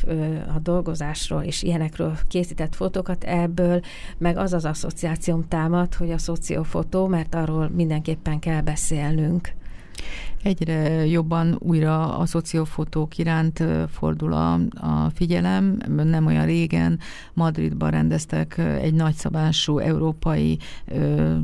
a 0.54 0.58
dolgozásról 0.58 1.42
és 1.42 1.62
ilyenekről 1.62 2.18
készített 2.28 2.74
fotókat, 2.74 3.24
ebből 3.24 3.80
meg 4.18 4.36
az 4.36 4.52
az 4.52 4.64
asszociációm 4.64 5.48
támad, 5.48 5.94
hogy 5.94 6.10
a 6.10 6.18
szociofotó, 6.18 7.06
mert 7.06 7.34
arról 7.34 7.68
mindenképpen 7.68 8.38
kell 8.38 8.60
beszélnünk 8.60 9.52
egyre 10.42 11.06
jobban 11.06 11.56
újra 11.58 12.18
a 12.18 12.26
szociofotók 12.26 13.18
iránt 13.18 13.64
fordul 13.90 14.32
a, 14.32 14.52
a 14.74 15.10
figyelem. 15.14 15.78
Nem 15.86 16.26
olyan 16.26 16.46
régen 16.46 16.98
Madridban 17.32 17.90
rendeztek 17.90 18.58
egy 18.58 18.94
nagyszabású 18.94 19.78
európai 19.78 20.58
ö, 20.86 21.36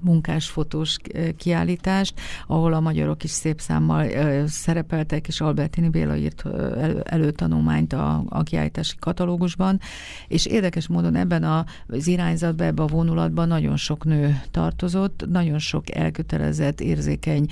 munkásfotós 0.00 0.96
kiállítást, 1.36 2.20
ahol 2.46 2.72
a 2.72 2.80
magyarok 2.80 3.24
is 3.24 3.30
szép 3.30 3.60
számmal 3.60 4.06
ö, 4.06 4.44
szerepeltek, 4.46 5.28
és 5.28 5.40
Albertini 5.40 5.88
Béla 5.88 6.16
írt 6.16 6.44
elő, 6.76 7.00
előtanulmányt 7.04 7.92
a, 7.92 8.24
a 8.28 8.42
kiállítási 8.42 8.96
katalógusban, 8.98 9.80
és 10.28 10.46
érdekes 10.46 10.88
módon 10.88 11.14
ebben 11.14 11.66
az 11.86 12.06
irányzatban, 12.06 12.66
ebben 12.66 12.84
a 12.84 12.88
vonulatban 12.88 13.48
nagyon 13.48 13.76
sok 13.76 14.04
nő 14.04 14.40
tartozott, 14.50 15.24
nagyon 15.28 15.58
sok 15.58 15.94
elkötelezett, 15.94 16.80
érzékeny 16.80 17.46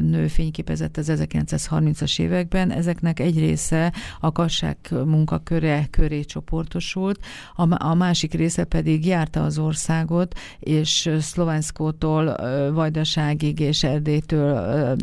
nő 0.00 0.26
fényképezett 0.26 0.96
az 0.96 1.12
1930-as 1.14 2.20
években. 2.20 2.70
Ezeknek 2.70 3.20
egy 3.20 3.38
része 3.38 3.92
a 4.20 4.32
kasság 4.32 4.76
munkaköre 4.90 5.86
köré 5.90 6.20
csoportosult, 6.20 7.18
a, 7.54 7.84
a 7.84 7.94
másik 7.94 8.34
része 8.34 8.64
pedig 8.64 9.06
járta 9.06 9.44
az 9.44 9.58
országot, 9.58 10.38
és 10.58 11.10
Szlovánszkótól 11.20 12.36
Vajdaságig 12.72 13.60
és 13.60 13.84
Erdélytől 13.84 14.96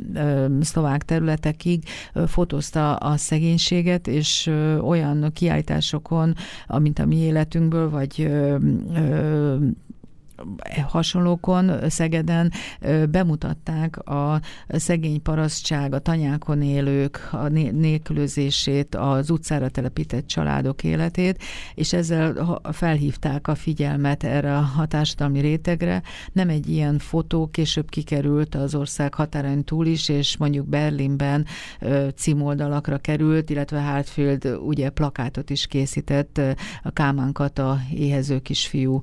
szlovák 0.61 1.03
területekig 1.03 1.83
fotózta 2.27 2.95
a 2.95 3.17
szegénységet, 3.17 4.07
és 4.07 4.51
olyan 4.81 5.31
kiállításokon, 5.33 6.35
mint 6.67 6.99
a 6.99 7.05
mi 7.05 7.15
életünkből, 7.15 7.89
vagy 7.89 8.29
hasonlókon 10.87 11.89
Szegeden 11.89 12.51
bemutatták 13.09 14.07
a 14.07 14.41
szegény 14.67 15.21
parasztság, 15.21 15.93
a 15.93 15.99
tanyákon 15.99 16.61
élők, 16.61 17.29
a 17.31 17.47
nélkülözését, 17.47 18.95
az 18.95 19.29
utcára 19.29 19.69
telepített 19.69 20.27
családok 20.27 20.83
életét, 20.83 21.43
és 21.75 21.93
ezzel 21.93 22.59
felhívták 22.71 23.47
a 23.47 23.55
figyelmet 23.55 24.23
erre 24.23 24.57
a 24.57 24.85
társadalmi 24.87 25.39
rétegre. 25.39 26.01
Nem 26.31 26.49
egy 26.49 26.69
ilyen 26.69 26.99
fotó 26.99 27.47
később 27.47 27.89
kikerült 27.89 28.55
az 28.55 28.75
ország 28.75 29.13
határain 29.13 29.63
túl 29.63 29.85
is, 29.85 30.09
és 30.09 30.37
mondjuk 30.37 30.67
Berlinben 30.67 31.45
címoldalakra 32.15 32.97
került, 32.97 33.49
illetve 33.49 33.81
Hartfield 33.81 34.57
ugye 34.65 34.89
plakátot 34.89 35.49
is 35.49 35.67
készített 35.67 36.41
a 36.83 36.91
Kálmán 36.91 37.31
Kata 37.31 37.79
éhező 37.93 38.39
kisfiú 38.39 38.99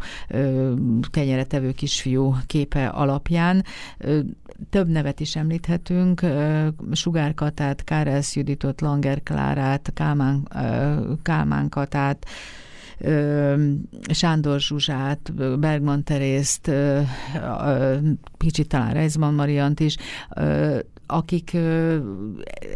tevő 1.46 1.72
kisfiú 1.72 2.36
képe 2.46 2.86
alapján. 2.86 3.64
Több 4.70 4.88
nevet 4.88 5.20
is 5.20 5.36
említhetünk, 5.36 6.20
Sugár 6.92 7.34
Katát, 7.34 7.84
Kárelsz 7.84 8.36
Juditot, 8.36 8.80
Langer 8.80 9.22
Klárát, 9.22 9.90
Kálmán, 9.94 10.48
Kálmán 11.22 11.68
Katát, 11.68 12.26
Sándor 14.10 14.60
Zsuzsát, 14.60 15.32
Bergman 15.58 16.04
Terészt, 16.04 16.70
kicsit 18.38 18.68
talán 18.68 18.92
Reizman 18.92 19.34
Mariant 19.34 19.80
is, 19.80 19.96
akik 21.06 21.56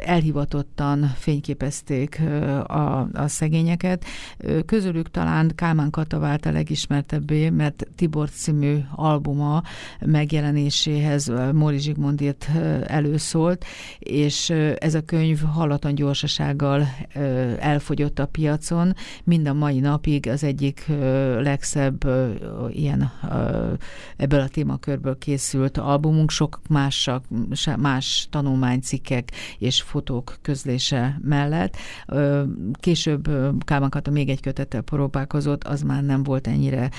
elhivatottan 0.05 1.13
fényképezték 1.17 2.21
a, 2.67 3.09
a 3.13 3.29
szegényeket. 3.29 4.05
Közülük 4.67 5.11
talán 5.11 5.53
Kálmán 5.55 5.91
Kata 5.91 6.19
vált 6.19 6.47
a 6.47 6.53
legismertebbé, 6.53 7.51
mert 7.51 7.87
Tibor 7.97 8.31
című 8.31 8.79
albuma 8.95 9.63
megjelenéséhez 10.01 11.33
Móri 11.53 11.79
Zsigmondért 11.79 12.49
előszólt, 12.87 13.65
és 13.99 14.51
ez 14.79 14.95
a 14.95 15.05
könyv 15.05 15.41
hallatlan 15.41 15.95
gyorsasággal 15.95 16.89
elfogyott 17.59 18.19
a 18.19 18.27
piacon. 18.27 18.95
Mind 19.25 19.49
a 19.49 19.53
mai 19.53 19.81
napig 19.81 20.29
az 20.29 20.45
egyik 20.45 20.87
legszebb 21.39 22.09
ilyen 22.71 23.13
ebből 24.17 24.41
a 24.41 24.49
témakörből 24.49 25.19
készült 25.19 25.79
albumunk, 25.79 26.31
sok 26.31 26.61
más, 26.69 28.18
tanulmánycikkek 28.31 29.31
és 29.59 29.83
fotók 29.83 30.39
közlése 30.43 31.19
mellett. 31.23 31.77
Később 32.73 33.29
Kálmán 33.65 33.91
Kata 33.91 34.11
még 34.11 34.29
egy 34.29 34.41
kötettel 34.41 34.81
próbálkozott, 34.81 35.65
az 35.65 35.83
már 35.83 36.03
nem 36.05 36.23
volt 36.23 36.47
ennyire 36.47 36.91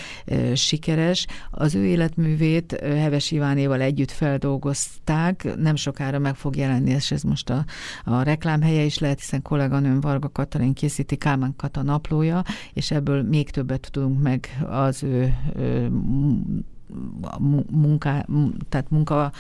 sikeres. 0.54 1.28
Az 1.52 1.76
ő 1.76 1.86
életművét 1.86 2.80
Heves 2.82 3.32
Ivánéval 3.32 3.82
együtt 3.82 4.12
feldolgozták, 4.12 5.56
nem 5.58 5.76
sokára 5.76 6.20
meg 6.20 6.36
fog 6.36 6.56
jelenni, 6.56 6.92
és 6.92 7.12
ez 7.12 7.24
most 7.24 7.50
a, 7.50 7.66
a 8.04 8.22
reklámhelye 8.22 8.84
is 8.84 9.00
lehet, 9.00 9.20
hiszen 9.20 9.42
kolléganőm 9.42 10.00
Varga 10.00 10.30
Katalin 10.30 10.74
készíti 10.74 11.16
Kálmán 11.16 11.54
Kata 11.56 11.82
naplója, 11.82 12.44
és 12.74 12.92
ebből 12.92 13.24
még 13.24 13.50
többet 13.50 13.90
tudunk 13.92 14.22
meg 14.22 14.66
az 14.70 15.04
ő, 15.04 15.34
ő 15.56 15.92
munká, 17.72 18.26
tehát 18.70 18.90
munka 18.90 19.32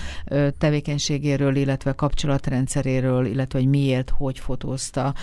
tevékenységéről, 0.58 1.56
illetve 1.56 1.93
kapcsolatrendszeréről, 1.93 3.26
illetve 3.26 3.60
hogy 3.60 3.68
miért, 3.68 4.10
hogy 4.10 4.39
fotózta 4.39 5.14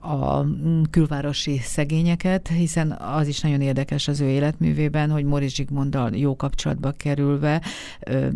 a 0.00 0.44
külvárosi 0.90 1.58
szegényeket, 1.58 2.48
hiszen 2.48 2.90
az 2.90 3.28
is 3.28 3.40
nagyon 3.40 3.60
érdekes 3.60 4.08
az 4.08 4.20
ő 4.20 4.28
életművében, 4.28 5.10
hogy 5.10 5.24
Moris 5.24 5.54
Zsigmonddal 5.54 6.16
jó 6.16 6.36
kapcsolatba 6.36 6.90
kerülve, 6.90 7.62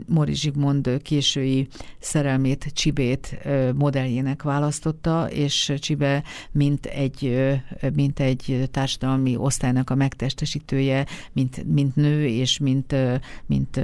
Moris 0.07 0.41
Zsigmond 0.41 1.01
késői 1.03 1.69
szerelmét, 1.99 2.71
Csibét 2.73 3.39
modelljének 3.75 4.43
választotta, 4.43 5.31
és 5.31 5.73
Csibe 5.79 6.23
mint 6.53 6.87
egy, 6.87 7.51
mint 7.95 8.21
egy 8.21 8.69
társadalmi 8.71 9.37
osztálynak 9.37 9.91
a 9.91 9.95
megtestesítője, 9.95 11.07
mint, 11.33 11.65
mint 11.73 11.97
nő, 11.97 12.27
és 12.27 12.59
mint, 12.59 12.95
mint 13.47 13.81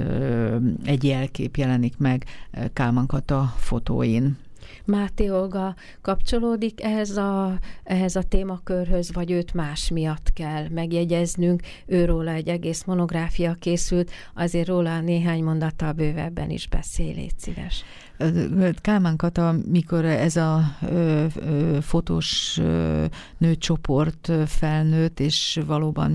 egy 0.85 1.03
jelkép 1.03 1.55
jelenik 1.55 1.97
meg 1.97 2.25
Kálmán 2.73 3.05
Kata 3.05 3.53
fotóin. 3.57 4.42
Máté 4.85 5.29
Olga 5.29 5.75
kapcsolódik 6.01 6.83
ehhez 6.83 7.17
a, 7.17 7.59
ehhez 7.83 8.15
a 8.15 8.23
témakörhöz, 8.23 9.13
vagy 9.13 9.31
őt 9.31 9.53
más 9.53 9.89
miatt 9.89 10.33
kell 10.33 10.67
megjegyeznünk? 10.69 11.61
Őróla 11.85 12.31
egy 12.31 12.47
egész 12.47 12.83
monográfia 12.83 13.53
készült, 13.53 14.11
azért 14.35 14.67
róla 14.67 15.01
néhány 15.01 15.43
mondattal 15.43 15.91
bővebben 15.91 16.49
is 16.49 16.67
beszél, 16.67 17.13
légy 17.13 17.39
szíves. 17.39 17.83
Kálmán 18.81 19.15
Kata, 19.15 19.55
mikor 19.71 20.05
ez 20.05 20.35
a 20.35 20.61
ö, 20.89 21.25
ö, 21.35 21.77
fotós 21.81 22.57
ö, 22.57 23.05
nőcsoport 23.37 24.31
felnőtt, 24.45 25.19
és 25.19 25.59
valóban 25.65 26.11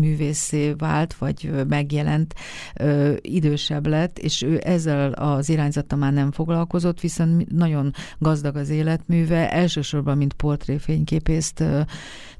művészé 0.00 0.72
vált, 0.72 1.14
vagy 1.14 1.50
megjelent, 1.68 2.34
ö, 2.74 3.14
idősebb 3.20 3.86
lett, 3.86 4.18
és 4.18 4.42
ő 4.42 4.60
ezzel 4.64 5.12
az 5.12 5.48
irányzata 5.48 5.96
már 5.96 6.12
nem 6.12 6.32
foglalkozott, 6.32 7.00
viszont 7.00 7.50
nagyon 7.50 7.92
gazdag 8.18 8.56
az 8.56 8.68
életműve, 8.68 9.50
elsősorban, 9.52 10.16
mint 10.16 10.32
portréfényképészt 10.32 11.64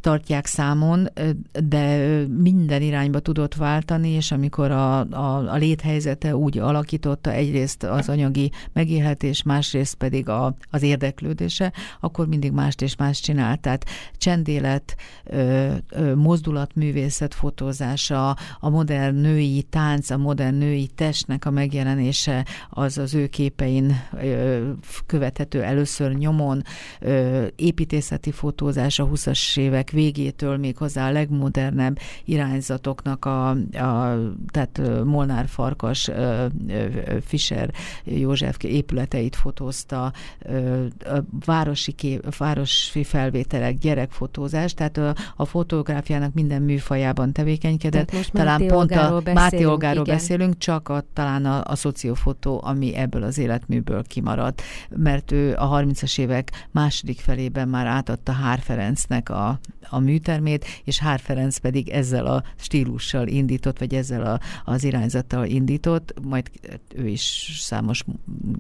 tartják 0.07 0.47
számon, 0.47 1.09
de 1.65 1.99
minden 2.27 2.83
irányba 2.83 3.21
tudott 3.21 3.55
váltani, 3.55 4.09
és 4.09 4.33
amikor 4.33 4.71
a, 4.71 4.99
a, 5.01 5.53
a 5.53 5.57
léthelyzete 5.57 6.37
úgy 6.37 6.59
alakította 6.59 7.33
egyrészt 7.33 7.83
az 7.83 8.09
anyagi 8.09 8.51
megélhetés, 8.73 9.43
másrészt 9.43 9.95
pedig 9.95 10.29
a, 10.29 10.57
az 10.71 10.83
érdeklődése, 10.83 11.73
akkor 12.01 12.27
mindig 12.27 12.53
mást 12.53 12.83
és 12.83 12.97
mást 12.97 13.23
csinált. 13.23 13.61
Tehát 13.61 13.85
csendélet, 14.17 14.97
mozdulatművészet 16.15 17.35
fotózása, 17.35 18.37
a 18.61 18.69
modern 18.69 19.17
női 19.17 19.63
tánc, 19.63 20.11
a 20.11 20.17
modern 20.17 20.57
női 20.57 20.87
testnek 20.87 21.45
a 21.45 21.51
megjelenése, 21.51 22.47
az 22.71 22.99
az 22.99 23.15
ő 23.15 23.27
képein 23.27 24.03
követhető 25.07 25.63
először 25.63 26.13
nyomon, 26.13 26.63
építészeti 27.57 28.31
fotózás 28.31 28.99
a 28.99 29.09
20-as 29.09 29.59
évek 29.59 29.95
végétől 29.97 30.57
még 30.57 30.77
hozzá 30.77 31.09
a 31.09 31.13
legmodernebb 31.13 31.99
irányzatoknak 32.25 33.25
a, 33.25 33.49
a 33.73 34.19
tehát 34.51 34.81
Molnár 35.05 35.49
Farkas, 35.49 36.11
Fischer 37.21 37.71
József 38.05 38.57
épületeit 38.63 39.37
fotózta, 39.37 40.13
városi, 41.45 41.93
kép, 41.93 42.37
városi 42.37 43.05
felvételek, 43.05 43.79
gyerekfotózás, 43.79 44.75
tehát 44.75 44.97
a, 44.97 45.15
a 45.37 45.45
fotográfiának 45.45 46.35
minden 46.35 46.63
műfajában 46.63 47.33
tevékenykedett. 47.33 48.13
most 48.13 48.33
talán 48.33 48.61
Máté 48.61 48.67
pont 48.67 48.93
a 48.93 49.23
Máté 49.33 49.65
Olgáról 49.65 50.05
beszélünk, 50.05 50.59
csak 50.59 50.89
a, 50.89 51.05
talán 51.13 51.45
a, 51.45 51.63
a 51.65 51.77
szociofotó, 51.77 52.61
ami 52.65 52.95
ebből 52.95 53.23
az 53.23 53.39
életműből 53.39 54.03
kimaradt, 54.03 54.63
mert 54.97 55.33
ő 55.33 55.55
a 55.55 55.81
30-as 55.81 56.19
évek 56.19 56.67
második 56.71 57.21
felében 57.21 57.69
már 57.69 57.87
átadta 57.87 58.33
Hár 58.33 58.59
Ferencnek 58.59 59.31
a, 59.31 59.59
a 59.89 59.99
műtermét, 59.99 60.65
és 60.85 60.99
Hár 60.99 61.21
Ferenc 61.21 61.59
pedig 61.59 61.89
ezzel 61.89 62.27
a 62.27 62.43
stílussal 62.57 63.27
indított, 63.27 63.79
vagy 63.79 63.95
ezzel 63.95 64.27
a, 64.27 64.41
az 64.65 64.85
irányzattal 64.85 65.47
indított, 65.47 66.15
majd 66.23 66.51
ő 66.95 67.09
is 67.09 67.57
számos 67.61 68.05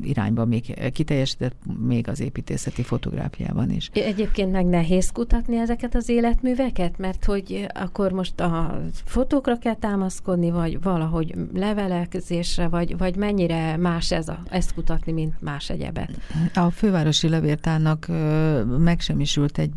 irányban 0.02 0.48
még 0.48 0.90
kiteljesített, 0.92 1.54
még 1.86 2.08
az 2.08 2.20
építészeti 2.20 2.82
fotográfiában 2.82 3.70
is. 3.70 3.90
Egyébként 3.92 4.52
meg 4.52 4.66
nehéz 4.66 5.10
kutatni 5.10 5.56
ezeket 5.56 5.94
az 5.94 6.08
életműveket, 6.08 6.98
mert 6.98 7.24
hogy 7.24 7.66
akkor 7.74 8.12
most 8.12 8.40
a 8.40 8.80
fotókra 9.04 9.58
kell 9.58 9.74
támaszkodni, 9.74 10.50
vagy 10.50 10.82
valahogy 10.82 11.34
levelezésre, 11.54 12.68
vagy, 12.68 12.96
vagy 12.98 13.16
mennyire 13.16 13.76
más 13.76 14.12
ez 14.12 14.28
a, 14.28 14.42
ezt 14.50 14.74
kutatni, 14.74 15.12
mint 15.12 15.40
más 15.40 15.70
egyebet? 15.70 16.10
A 16.54 16.70
fővárosi 16.70 17.28
levértárnak 17.28 18.06
megsemmisült 18.78 19.58
egy 19.58 19.70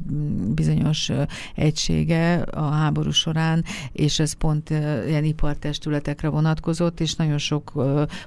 bizonyos 0.54 1.12
egysége 1.56 2.36
a 2.42 2.70
háború 2.70 3.12
során, 3.12 3.64
és 3.92 4.20
ez 4.20 4.34
pont 4.34 4.70
ilyen 5.08 5.24
ipartestületekre 5.24 6.28
vonatkozott, 6.28 7.00
és 7.00 7.16
nagyon 7.16 7.38
sok 7.38 7.74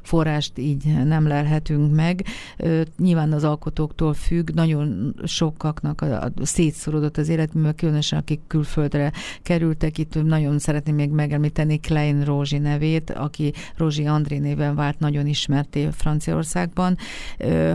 forrást 0.03 0.59
így 0.59 0.85
nem 1.05 1.27
lelhetünk 1.27 1.95
meg. 1.95 2.25
Nyilván 2.99 3.33
az 3.33 3.45
alkotóktól 3.45 4.15
függ, 4.15 4.51
nagyon 4.51 5.15
sokaknak 5.25 6.01
a, 6.01 6.23
a 6.23 6.31
szétszorodott 6.43 7.17
az 7.17 7.29
életműve, 7.29 7.73
különösen 7.73 8.19
akik 8.19 8.41
külföldre 8.47 9.13
kerültek. 9.43 9.99
Itt 9.99 10.23
nagyon 10.23 10.59
szeretném 10.59 10.95
még 10.95 11.11
megemlíteni 11.11 11.81
Klein 11.81 12.25
Rózsi 12.25 12.59
nevét, 12.59 13.11
aki 13.11 13.53
Rózsi 13.77 14.07
André 14.07 14.39
néven 14.39 14.75
vált 14.75 14.99
nagyon 14.99 15.27
ismerté 15.27 15.89
Franciaországban. 15.93 16.97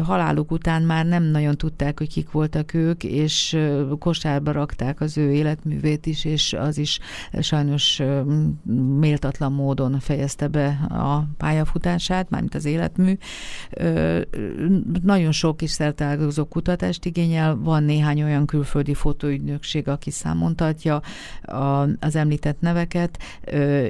Haláluk 0.04 0.52
után 0.52 0.82
már 0.82 1.06
nem 1.06 1.24
nagyon 1.24 1.58
tudták, 1.58 1.98
hogy 1.98 2.10
kik 2.10 2.32
voltak 2.32 2.74
ők, 2.74 3.04
és 3.04 3.58
kosárba 4.00 4.52
rakták 4.52 5.02
az 5.02 5.18
ő 5.18 5.27
életművét 5.30 6.06
is, 6.06 6.26
és 6.26 6.54
az 6.54 6.78
is 6.78 7.00
sajnos 7.40 8.02
méltatlan 9.00 9.52
módon 9.52 10.00
fejezte 10.00 10.48
be 10.48 10.68
a 10.90 11.28
pályafutását, 11.38 12.30
mármint 12.30 12.56
az 12.56 12.66
életmű. 12.66 13.18
Nagyon 15.04 15.32
sok 15.32 15.62
is 15.62 15.72
szertelgozó 15.72 16.46
kutatást 16.46 17.06
igényel, 17.06 17.56
van 17.56 17.84
néhány 17.84 18.24
olyan 18.24 18.46
külföldi 18.46 18.94
fotóügynökség, 18.94 19.88
aki 19.88 20.12
számontatja 20.12 21.02
az 22.00 22.16
említett 22.16 22.60
neveket. 22.60 23.20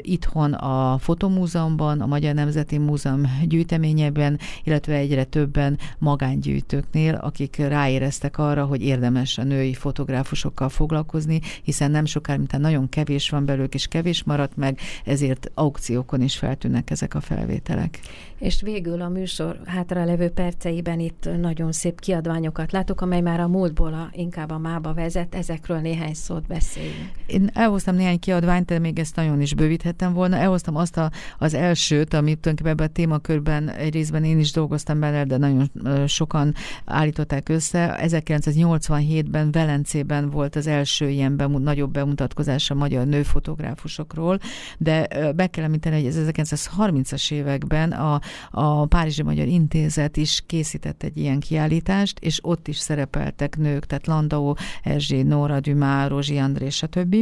Itthon 0.02 0.54
a 0.54 0.98
Fotomúzeumban, 0.98 2.02
a 2.02 2.06
Magyar 2.06 2.34
Nemzeti 2.34 2.78
Múzeum 2.78 3.22
gyűjteményében, 3.48 4.40
illetve 4.64 4.94
egyre 4.94 5.24
többen 5.24 5.78
magángyűjtőknél, 5.98 7.14
akik 7.14 7.56
ráéreztek 7.56 8.38
arra, 8.38 8.66
hogy 8.66 8.82
érdemes 8.82 9.38
a 9.38 9.44
női 9.44 9.74
fotográfusokkal 9.74 10.70
foglalkozni, 10.70 11.27
hiszen 11.64 11.92
nem 11.92 12.06
sokára, 12.06 12.38
mint 12.38 12.58
nagyon 12.58 12.90
kevés 12.90 13.30
van 13.30 13.46
belőlük, 13.46 13.74
és 13.74 13.88
kevés 13.88 14.24
maradt 14.24 14.56
meg, 14.56 14.80
ezért 15.06 15.52
aukciókon 15.54 16.22
is 16.22 16.38
feltűnnek 16.38 16.90
ezek 16.90 17.14
a 17.16 17.22
felvételek. 17.22 18.00
És 18.40 18.62
végül 18.62 19.02
a 19.02 19.10
műsor 19.10 19.60
hátralevő 19.66 20.30
perceiben 20.30 21.00
itt 21.00 21.30
nagyon 21.42 21.72
szép 21.72 22.00
kiadványokat 22.00 22.72
látok, 22.72 23.02
amely 23.02 23.22
már 23.22 23.40
a 23.40 23.48
múltból 23.48 23.94
a, 23.94 24.10
inkább 24.12 24.52
a 24.52 24.58
mába 24.58 24.94
vezet, 24.94 25.36
ezekről 25.36 25.78
néhány 25.78 26.14
szót 26.14 26.48
beszéljünk. 26.48 27.12
Én 27.26 27.50
elhoztam 27.54 27.96
néhány 27.96 28.20
kiadványt, 28.20 28.66
de 28.66 28.80
még 28.80 29.00
ezt 29.00 29.16
nagyon 29.16 29.42
is 29.42 29.54
bővíthettem 29.54 30.14
volna. 30.14 30.36
Elhoztam 30.36 30.76
azt 30.76 30.98
a, 30.98 31.12
az 31.38 31.54
elsőt, 31.54 32.14
amit 32.14 32.40
tulajdonképpen 32.40 32.72
ebben 32.72 32.88
a 32.88 32.92
témakörben 32.92 33.70
egy 33.70 33.94
részben 33.94 34.24
én 34.24 34.40
is 34.40 34.52
dolgoztam 34.52 35.00
bele, 35.00 35.24
de 35.24 35.38
nagyon 35.38 35.72
sokan 36.08 36.54
állították 36.86 37.50
össze. 37.50 38.00
1987-ben 38.02 39.52
Velencében 39.52 40.30
volt 40.30 40.56
az 40.56 40.68
első 40.68 41.07
ilyen 41.10 41.38
bemut, 41.38 41.64
nagyobb 41.64 41.92
bemutatkozás 41.92 42.70
a 42.70 42.76
magyar 42.76 43.06
nőfotográfusokról, 43.06 44.40
de 44.78 45.08
be 45.34 45.48
kell 45.48 45.64
említeni, 45.64 45.96
hogy 45.96 46.06
ez 46.06 46.34
1930-as 46.36 47.32
években 47.32 47.92
a, 47.92 48.20
a 48.52 48.86
Párizsi 48.86 49.24
Magyar 49.24 49.48
Intézet 49.48 50.18
is 50.18 50.44
készített 50.46 51.04
egy 51.04 51.18
ilyen 51.18 51.40
kiállítást, 51.40 52.20
és 52.20 52.40
ott 52.44 52.68
is 52.68 52.78
szerepeltek 52.78 53.58
nők, 53.58 53.86
tehát 53.86 54.08
Landau, 54.08 54.54
Erzsé, 54.84 55.22
Nóra, 55.22 55.60
Dumá, 55.60 56.08
Rózsi 56.08 56.38
André, 56.38 56.70
stb. 56.70 57.16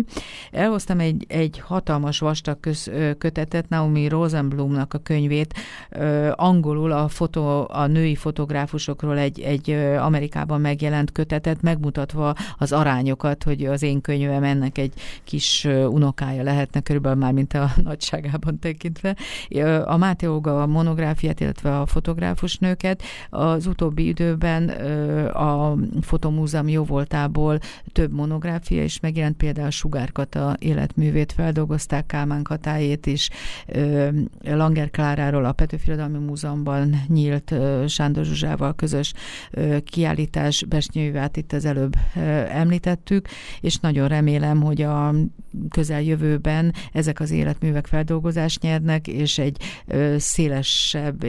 Elhoztam 0.51 0.99
egy, 0.99 1.25
egy 1.27 1.59
hatalmas 1.59 2.19
vastag 2.19 2.59
köz, 2.59 2.91
kötetet, 3.17 3.69
Naomi 3.69 4.07
Rosenblumnak 4.07 4.93
a 4.93 4.97
könyvét, 4.97 5.53
angolul 6.31 6.91
a, 6.91 7.07
fotó, 7.07 7.67
a 7.71 7.86
női 7.88 8.15
fotográfusokról 8.15 9.17
egy, 9.17 9.39
egy 9.39 9.69
Amerikában 9.99 10.61
megjelent 10.61 11.11
kötetet, 11.11 11.61
megmutatva 11.61 12.33
az 12.57 12.71
arányokat, 12.71 13.43
hogy 13.43 13.65
az 13.76 13.84
én 13.84 14.01
könyvem 14.01 14.43
ennek 14.43 14.78
egy 14.78 14.93
kis 15.23 15.67
unokája 15.89 16.43
lehetne, 16.43 16.80
körülbelül 16.80 17.19
már 17.19 17.32
mint 17.32 17.53
a 17.53 17.71
nagyságában 17.84 18.59
tekintve. 18.59 19.15
A 19.86 19.97
Máté 19.97 20.26
Olga 20.28 20.61
a 20.61 20.67
monográfiát, 20.67 21.39
illetve 21.39 21.80
a 21.80 21.86
fotográfus 21.86 22.57
nőket. 22.57 23.01
Az 23.30 23.67
utóbbi 23.67 24.07
időben 24.07 24.69
a 25.30 25.76
Fotomúzeum 26.01 26.67
jó 26.67 26.84
voltából 26.84 27.59
több 27.91 28.11
monográfia 28.11 28.84
is 28.84 28.99
megjelent, 28.99 29.38
például 29.38 29.69
Sugárkata 29.69 30.55
életművét 30.59 31.32
feldolgozták, 31.32 32.05
Kálmán 32.05 32.43
Katájét 32.43 33.05
is, 33.05 33.30
Langer 34.43 34.89
Kláráról 34.89 35.45
a 35.45 35.51
Petőfi 35.51 35.91
Múzeumban 36.26 37.03
nyílt 37.07 37.55
Sándor 37.88 38.26
Zsuzsával 38.26 38.76
közös 38.76 39.13
2022-es 39.53 39.82
kiállítás 39.86 40.63
Besnyőjűvát 40.63 41.38
itt 41.38 41.53
az 41.53 41.65
előbb 41.65 41.95
említettük, 42.49 43.28
és 43.66 43.76
nagyon 43.76 44.07
remélem, 44.07 44.61
hogy 44.61 44.82
a 44.82 45.13
közeljövőben 45.70 46.74
ezek 46.93 47.20
az 47.20 47.32
életművek 47.32 47.88
feldolgozást 47.88 48.61
nyernek, 48.61 49.07
és 49.07 49.38
egy 49.38 49.57
szélesebb 50.18 51.24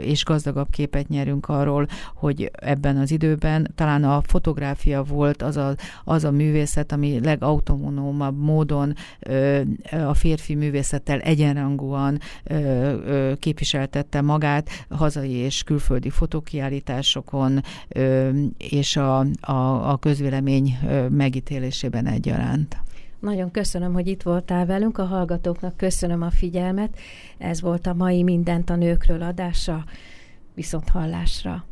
és 0.00 0.24
gazdagabb 0.24 0.70
képet 0.70 1.08
nyerünk 1.08 1.48
arról, 1.48 1.86
hogy 2.14 2.50
ebben 2.52 2.96
az 2.96 3.10
időben 3.10 3.72
talán 3.74 4.04
a 4.04 4.22
fotográfia 4.26 5.02
volt 5.02 5.42
az 5.42 5.56
a, 5.56 5.74
az 6.04 6.24
a 6.24 6.30
művészet, 6.30 6.92
ami 6.92 7.20
legautonómabb 7.22 8.38
módon 8.38 8.94
a 10.06 10.14
férfi 10.14 10.54
művészettel 10.54 11.20
egyenrangúan 11.20 12.18
képviseltette 13.38 14.20
magát 14.20 14.68
hazai 14.88 15.30
és 15.30 15.62
külföldi 15.62 16.10
fotókiállításokon, 16.10 17.60
és 18.56 18.96
a, 18.96 19.18
a, 19.40 19.90
a 19.90 19.96
közvélemény 19.96 20.78
megítélésében 21.72 22.06
egyaránt. 22.06 22.76
Nagyon 23.20 23.50
köszönöm, 23.50 23.92
hogy 23.92 24.06
itt 24.06 24.22
voltál 24.22 24.66
velünk, 24.66 24.98
a 24.98 25.04
hallgatóknak 25.04 25.76
köszönöm 25.76 26.22
a 26.22 26.30
figyelmet. 26.30 26.98
Ez 27.38 27.60
volt 27.60 27.86
a 27.86 27.94
mai 27.94 28.22
Mindent 28.22 28.70
a 28.70 28.76
nőkről 28.76 29.22
adása. 29.22 29.84
Viszont 30.54 30.88
hallásra! 30.88 31.64